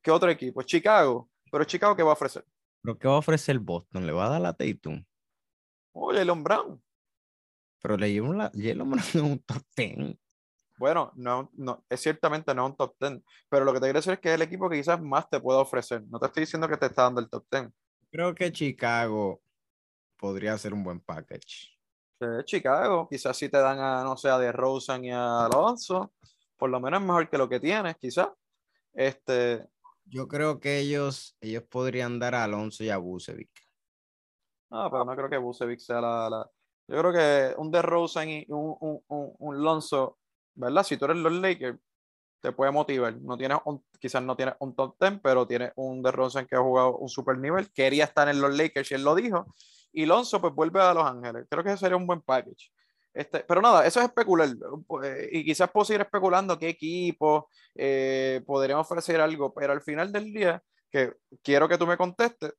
[0.00, 0.62] ¿Qué otro equipo?
[0.62, 1.28] Chicago.
[1.50, 2.44] Pero Chicago, ¿qué va a ofrecer?
[2.80, 4.06] ¿Pero qué va a ofrecer Boston?
[4.06, 5.04] ¿Le va a dar la Tatum?
[5.92, 6.82] Oye, Jalen Brown.
[7.82, 10.16] Pero le llevo la Jalen Brown es un top 10.
[10.78, 13.20] Bueno, no, no, es ciertamente no un top 10,
[13.50, 15.38] pero lo que te quiero decir es que es el equipo que quizás más te
[15.38, 16.02] pueda ofrecer.
[16.08, 17.68] No te estoy diciendo que te está dando el top 10.
[18.10, 19.42] Creo que Chicago
[20.16, 21.78] podría ser un buen package.
[22.44, 26.12] Chicago, quizás si te dan a, no sé, a De Rosen y a Alonso,
[26.56, 28.28] por lo menos es mejor que lo que tienes, quizás.
[28.92, 29.66] Este,
[30.04, 33.50] yo creo que ellos, ellos podrían dar a Alonso y a Bucevic.
[34.70, 36.50] No, pero no creo que Bucevic sea la,
[36.88, 40.18] Yo creo que un DeRozan y un, un, un, un Alonso,
[40.54, 40.84] ¿verdad?
[40.84, 41.78] Si tú eres los Lakers,
[42.40, 43.14] te puede motivar.
[43.20, 46.60] No tienes un, quizás no tienes un top 10, pero tienes un DeRozan que ha
[46.60, 47.70] jugado un super nivel.
[47.72, 49.46] Quería estar en los Lakers y él lo dijo.
[49.92, 51.46] Y Alonso pues vuelve a Los Ángeles.
[51.50, 52.72] Creo que ese sería un buen package.
[53.12, 54.48] Este, pero nada, eso es especular.
[55.04, 60.12] Eh, y quizás puedo seguir especulando qué equipo eh, podrían ofrecer algo, pero al final
[60.12, 62.52] del día, que quiero que tú me contestes,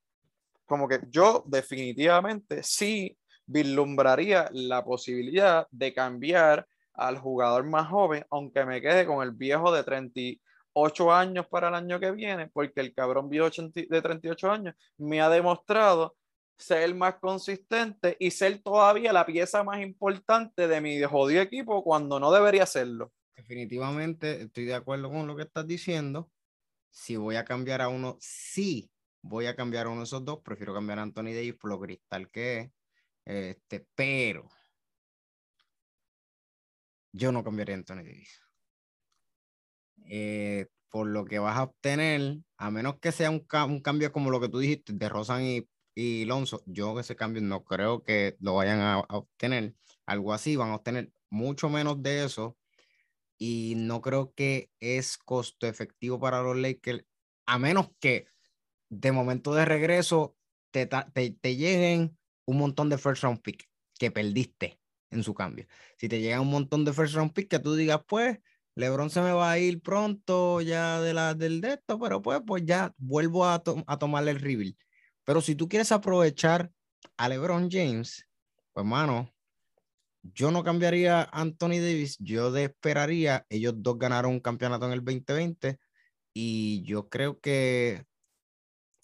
[0.72, 8.64] como que yo definitivamente sí vislumbraría la posibilidad de cambiar al jugador más joven, aunque
[8.64, 12.94] me quede con el viejo de 38 años para el año que viene, porque el
[12.94, 16.16] cabrón viejo de 38 años me ha demostrado
[16.58, 22.18] ser más consistente y ser todavía la pieza más importante de mi jodido equipo cuando
[22.18, 23.12] no debería serlo.
[23.36, 26.32] Definitivamente estoy de acuerdo con lo que estás diciendo.
[26.92, 28.91] Si voy a cambiar a uno, sí
[29.22, 30.40] voy a cambiar a uno de esos dos.
[30.44, 32.72] Prefiero cambiar a Anthony Davis por lo cristal que es.
[33.26, 34.50] Este, pero
[37.14, 38.42] yo no cambiaría a Anthony Davis.
[40.06, 44.30] Eh, por lo que vas a obtener, a menos que sea un, un, cambio como
[44.30, 48.38] lo que tú dijiste de Rosan y y Alonso, yo ese cambio no creo que
[48.40, 49.76] lo vayan a, obtener.
[50.06, 52.58] Algo así, van a obtener mucho menos de eso.
[53.38, 57.06] Y no creo que es costo efectivo para los Lakers,
[57.48, 58.28] a menos que
[58.92, 60.36] de momento de regreso
[60.70, 63.68] te, te, te lleguen un montón de first round pick
[63.98, 64.80] que perdiste
[65.10, 65.66] en su cambio.
[65.98, 68.40] Si te llega un montón de first round pick que tú digas, pues,
[68.76, 72.42] LeBron se me va a ir pronto ya de la, del de esto, pero pues,
[72.46, 74.78] pues ya vuelvo a, a tomarle el reveal.
[75.24, 76.72] Pero si tú quieres aprovechar
[77.18, 78.28] a LeBron James,
[78.74, 79.34] pues mano,
[80.22, 85.04] yo no cambiaría a Anthony Davis, yo esperaría, ellos dos ganaron un campeonato en el
[85.04, 85.80] 2020
[86.34, 88.06] y yo creo que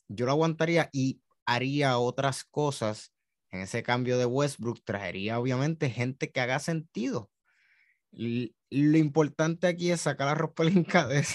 [0.07, 3.13] yo lo aguantaría y haría otras cosas
[3.51, 7.31] en ese cambio de Westbrook, traería obviamente gente que haga sentido.
[8.11, 11.25] lo importante aquí es sacar la ropa de,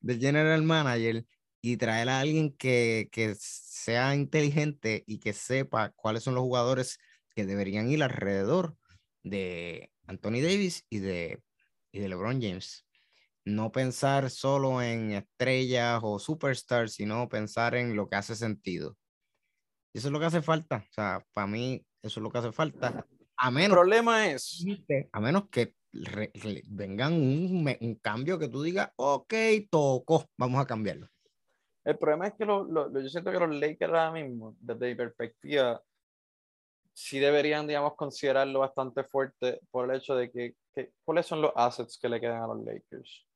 [0.00, 1.26] del general manager
[1.62, 6.98] y traer a alguien que, que sea inteligente y que sepa cuáles son los jugadores
[7.34, 8.76] que deberían ir alrededor
[9.22, 11.42] de Anthony Davis y de,
[11.92, 12.84] y de LeBron James.
[13.44, 18.96] No pensar solo en estrellas o superstars, sino pensar en lo que hace sentido.
[19.94, 20.84] Eso es lo que hace falta.
[20.88, 23.06] O sea, para mí, eso es lo que hace falta.
[23.36, 24.64] A menos, El problema es.
[25.12, 25.74] A menos que
[26.66, 29.34] vengan un, un, cambio que tú digas, ok,
[29.70, 31.08] tocó, vamos a cambiarlo.
[31.84, 34.94] El problema es que lo, lo, yo siento que los Lakers ahora mismo, desde mi
[34.94, 35.82] perspectiva,
[36.92, 40.54] sí deberían, digamos, considerarlo bastante fuerte por el hecho de que,
[41.04, 43.26] ¿cuáles son los assets que le quedan a los Lakers?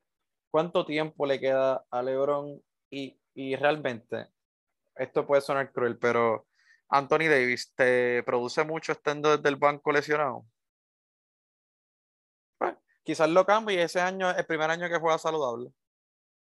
[0.54, 2.62] ¿Cuánto tiempo le queda a LeBron?
[2.88, 4.28] Y, y realmente,
[4.94, 6.46] esto puede sonar cruel, pero
[6.88, 10.46] Anthony Davis, ¿te produce mucho estando desde el banco lesionado?
[12.56, 15.72] Pues, quizás lo cambie y ese año es el primer año que juega saludable.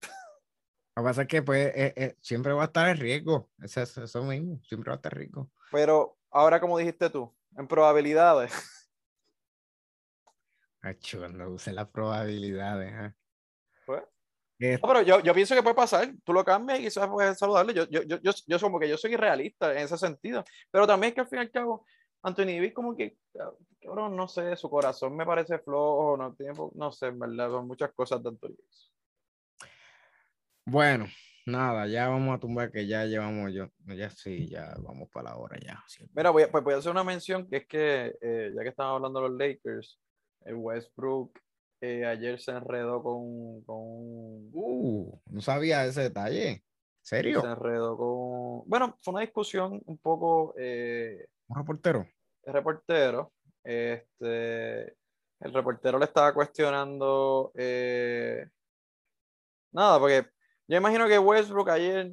[0.02, 3.52] Lo que pasa es que pues, eh, eh, siempre va a estar en riesgo.
[3.62, 5.52] Eso, eso mismo, siempre va a estar riesgo.
[5.72, 8.52] Pero ahora, como dijiste tú, en probabilidades.
[10.82, 12.92] Acho, cuando use las probabilidades.
[12.92, 13.14] ¿eh?
[13.90, 16.12] Pues, no, pero yo, yo, pienso que puede pasar.
[16.24, 17.74] Tú lo cambias y quizás puedes saludable.
[17.74, 20.44] Yo, yo, yo, yo, yo como que yo soy irrealista en ese sentido.
[20.70, 21.86] Pero también es que al fin y al cabo,
[22.22, 23.18] Anthony Davis como que,
[23.82, 27.68] cabrón, no sé, su corazón me parece flojo, no, tiempo, no sé, en verdad, son
[27.68, 28.92] muchas cosas de Anthony Davis.
[30.66, 31.08] Bueno,
[31.46, 35.38] nada, ya vamos a tumbar que ya llevamos yo, ya sí, ya vamos para la
[35.38, 35.84] hora ya.
[36.14, 38.70] Mira, voy a, pues voy a hacer una mención que es que, eh, ya que
[38.70, 40.00] estamos hablando de los Lakers,
[40.42, 41.40] el Westbrook
[41.82, 44.50] eh, ayer se enredó con, con...
[44.54, 46.64] Uh, no sabía ese detalle.
[47.02, 47.42] ¿Serio?
[47.42, 48.70] Se enredó con...
[48.70, 50.54] Bueno, fue una discusión un poco...
[50.58, 52.08] Eh, ¿Un reportero?
[52.44, 53.32] El reportero.
[53.64, 54.84] Este,
[55.40, 57.52] el reportero le estaba cuestionando...
[57.56, 58.46] Eh,
[59.72, 60.28] nada, porque
[60.68, 62.12] yo imagino que Westbrook ayer,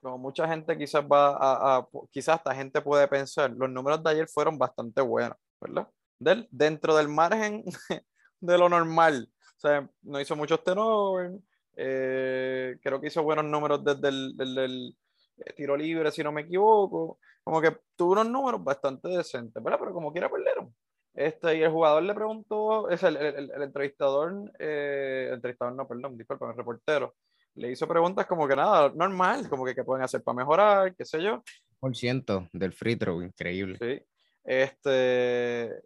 [0.00, 4.10] como mucha gente quizás va a, a, quizás hasta gente puede pensar, los números de
[4.10, 5.88] ayer fueron bastante buenos, ¿verdad?
[6.18, 7.64] Del, dentro del margen
[8.42, 9.28] de lo normal.
[9.56, 11.34] O sea, no hizo muchos turnovers.
[11.76, 14.96] Eh, creo que hizo buenos números desde el,
[15.38, 17.18] eh, tiro libre, si no me equivoco.
[17.42, 19.78] Como que tuvo unos números bastante decentes, ¿verdad?
[19.80, 20.74] Pero como quiera perdieron.
[21.14, 25.86] Este, y el jugador le preguntó, es el, el, el entrevistador, eh, el entrevistador, no,
[25.86, 27.14] perdón, disculpa, el reportero,
[27.54, 31.04] le hizo preguntas como que nada, normal, como que qué pueden hacer para mejorar, qué
[31.04, 31.42] sé yo.
[31.78, 33.76] Por ciento del free throw, increíble.
[33.78, 34.02] Sí.
[34.44, 35.82] Este,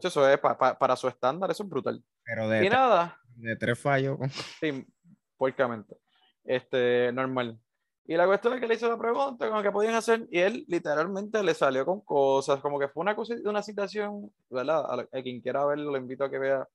[0.00, 2.02] eso es para su estándar, eso es brutal.
[2.24, 3.18] Pero de, y nada.
[3.36, 4.18] De tres fallos.
[4.60, 4.86] Sí,
[5.36, 5.96] puercamente.
[6.44, 7.58] Este, normal.
[8.04, 10.64] Y la cuestión es que le hizo la pregunta, como que podían hacer, y él
[10.66, 14.84] literalmente le salió con cosas, como que fue una, cosa, una situación, ¿verdad?
[15.12, 16.68] A, quien quiera verlo, le invito a que vea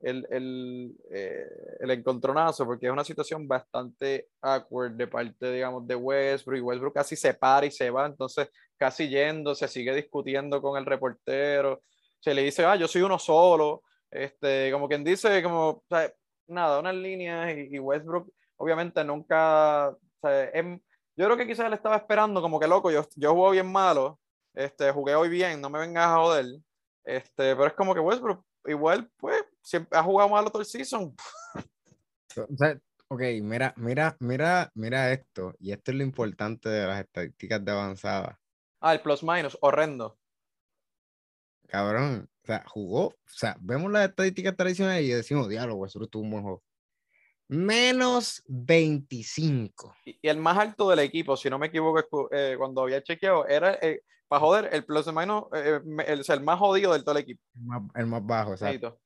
[0.00, 1.46] el, el, eh,
[1.78, 6.94] el, encontronazo, porque es una situación bastante awkward de parte, digamos, de Westbrook, y Westbrook
[6.94, 11.82] casi se para y se va, entonces casi yendo, se sigue discutiendo con el reportero,
[12.24, 16.10] se le dice, ah, yo soy uno solo, este, como quien dice, como, o sea,
[16.46, 20.80] nada, unas líneas y, Westbrook, obviamente nunca, o sea, em,
[21.16, 24.18] yo creo que quizás él estaba esperando como que loco, yo, yo juego bien malo,
[24.54, 26.46] este, jugué hoy bien, no me vengas a joder,
[27.04, 31.14] este, pero es como que Westbrook igual, pues, siempre ha jugado malo todo el season.
[32.36, 37.00] O sea, ok, mira, mira, mira, mira esto, y esto es lo importante de las
[37.00, 38.40] estadísticas de avanzada.
[38.80, 40.16] Ah, el plus minus, horrendo
[41.68, 46.22] cabrón, o sea, jugó, o sea, vemos las estadísticas tradicionales y decimos, diálogo, eso estuvo
[46.22, 46.62] un buen juego.
[47.48, 49.94] Menos 25.
[50.04, 53.74] Y, el más alto del equipo, si no me equivoco, eh, cuando había chequeado, era,
[53.80, 57.42] eh, para joder, el plus menos, eh, el, el, más jodido del todo el equipo.
[57.54, 59.00] El más, el más bajo, exacto.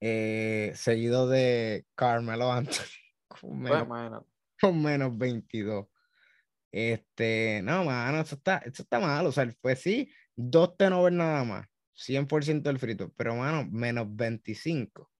[0.00, 2.82] seguido de Carmelo Anthony,
[3.28, 4.24] con pues, menos,
[4.60, 5.86] con menos 22.
[6.72, 9.26] Este, no, mano, eso está, eso está mal.
[9.26, 15.10] O sea, pues sí, dos tenovers nada más, 100% del frito, pero mano, menos 25.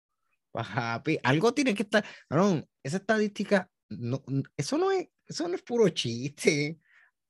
[0.51, 4.23] Papi, algo tiene que estar, no, esa estadística, no,
[4.57, 6.79] eso no es, eso no es puro chiste.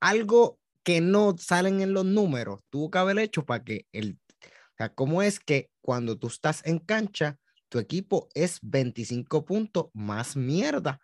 [0.01, 4.77] Algo que no salen en los números, tuvo que haber hecho para que el, o
[4.77, 10.37] sea, ¿cómo es que cuando tú estás en cancha, tu equipo es 25 puntos más
[10.37, 11.01] mierda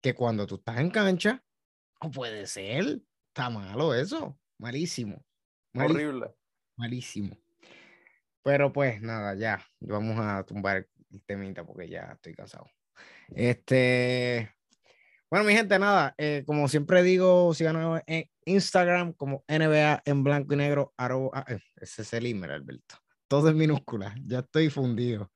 [0.00, 1.42] que cuando tú estás en cancha?
[2.00, 5.24] No puede ser, está malo eso, malísimo.
[5.84, 6.34] Horrible.
[6.76, 7.36] Malísimo.
[8.42, 12.66] Pero pues nada, ya, vamos a tumbar el temita porque ya estoy cansado.
[13.28, 14.50] Este,
[15.30, 20.54] bueno, mi gente, nada, eh, como siempre digo, síganos en Instagram como NBA en blanco
[20.54, 22.96] y negro, arroba, ah, eh, ese es el email, Alberto.
[23.28, 25.30] Todo en minúscula, ya estoy fundido.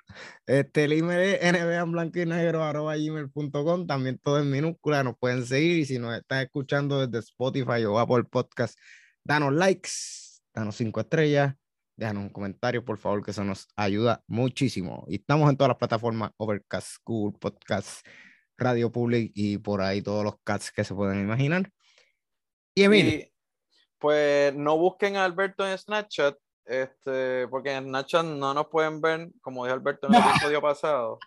[0.47, 5.05] Este, el email es NBA en blanco y negro, arroba gmail.com, también todo en minúscula,
[5.05, 8.79] nos pueden seguir y si nos están escuchando desde Spotify o Apple Podcast,
[9.23, 9.91] danos likes,
[10.55, 11.55] danos cinco estrellas,
[11.97, 15.05] déjanos un comentario, por favor, que eso nos ayuda muchísimo.
[15.09, 18.07] Y estamos en todas las plataformas, Overcast, Google Podcast,
[18.57, 21.71] Radio Public y por ahí todos los cats que se pueden imaginar.
[22.75, 23.27] Y Emilio.
[23.99, 29.31] pues no busquen a Alberto en Snapchat, este, porque en Snapchat no nos pueden ver,
[29.41, 31.19] como dijo Alberto en el episodio pasado.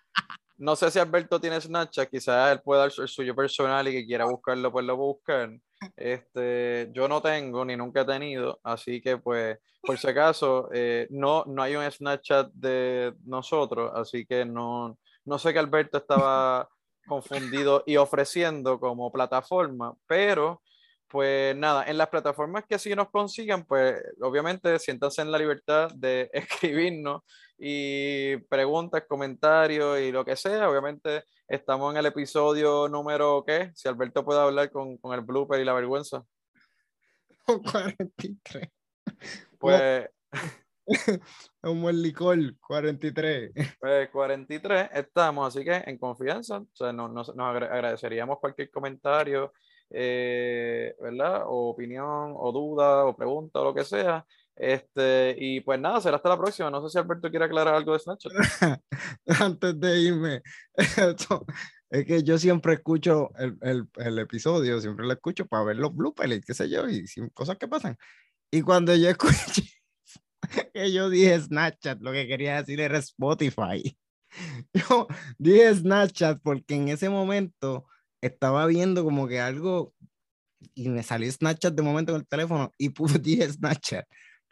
[0.57, 4.05] No sé si Alberto tiene Snapchat, quizás él pueda dar el suyo personal y que
[4.05, 5.61] quiera buscarlo, pues lo buscan.
[5.95, 11.07] Este, yo no tengo ni nunca he tenido, así que pues, por si acaso, eh,
[11.09, 16.67] no, no hay un Snapchat de nosotros, así que no, no sé qué Alberto estaba
[17.07, 20.61] confundido y ofreciendo como plataforma, pero
[21.07, 25.89] pues nada, en las plataformas que así nos consigan, pues obviamente siéntanse en la libertad
[25.95, 27.21] de escribirnos
[27.57, 30.69] y preguntas, comentarios y lo que sea.
[30.69, 33.71] Obviamente estamos en el episodio número, ¿qué?
[33.75, 36.23] Si Alberto puede hablar con, con el blooper y la vergüenza.
[37.45, 38.67] 43.
[39.59, 40.09] Pues...
[41.61, 43.51] Como el licor, 43.
[43.79, 49.51] Pues 43 estamos, así que en confianza, o sea, nos, nos agradeceríamos cualquier comentario,
[49.89, 51.43] eh, ¿verdad?
[51.47, 54.25] O opinión, o duda, o pregunta, o lo que sea.
[54.55, 56.69] Este, y pues nada, será hasta la próxima.
[56.69, 58.31] No sé si Alberto quiere aclarar algo de Snapchat.
[59.41, 60.41] Antes de irme,
[61.89, 65.93] es que yo siempre escucho el, el, el, episodio, siempre lo escucho para ver los
[65.95, 67.97] bloopers, qué sé yo, y cosas que pasan.
[68.51, 69.63] Y cuando yo escuché
[70.73, 73.97] que yo dije Snapchat, lo que quería decir era Spotify.
[74.73, 77.87] Yo dije Snapchat porque en ese momento
[78.21, 79.93] estaba viendo como que algo
[80.73, 83.19] y me salió Snapchat de momento con el teléfono y puse
[83.51, 84.05] Snapchat.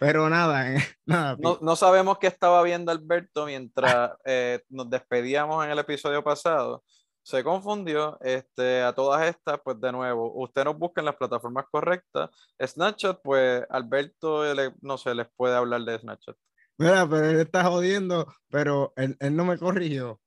[0.04, 1.38] Pero nada, eh, nada.
[1.39, 6.84] No, no, sabemos qué estaba viendo Alberto mientras eh, nos despedíamos en el episodio pasado.
[7.24, 8.18] Se confundió.
[8.20, 12.30] Este, a todas estas, pues de nuevo, usted nos busca en las plataformas correctas.
[12.62, 16.36] Snapchat, pues Alberto, le, no sé, les puede hablar de Snapchat.
[16.78, 20.20] Mira, pero él está jodiendo, pero él, él no me corrigió.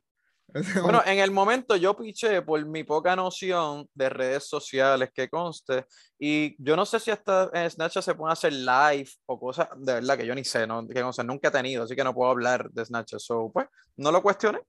[0.82, 5.84] Bueno, en el momento yo piché por mi poca noción de redes sociales que conste
[6.18, 9.94] y yo no sé si hasta en Snapchat se puede hacer live o cosas de
[9.94, 10.86] verdad que yo ni sé, ¿no?
[10.86, 13.20] que nunca he tenido, así que no puedo hablar de Snapchat.
[13.20, 13.66] So, pues,
[13.96, 14.60] no lo cuestioné.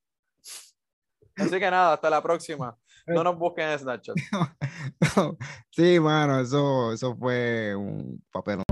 [1.36, 2.76] Así que nada, hasta la próxima.
[3.06, 4.16] No nos busquen en Snapchat.
[5.72, 8.64] Sí, mano, eso, eso fue un papel.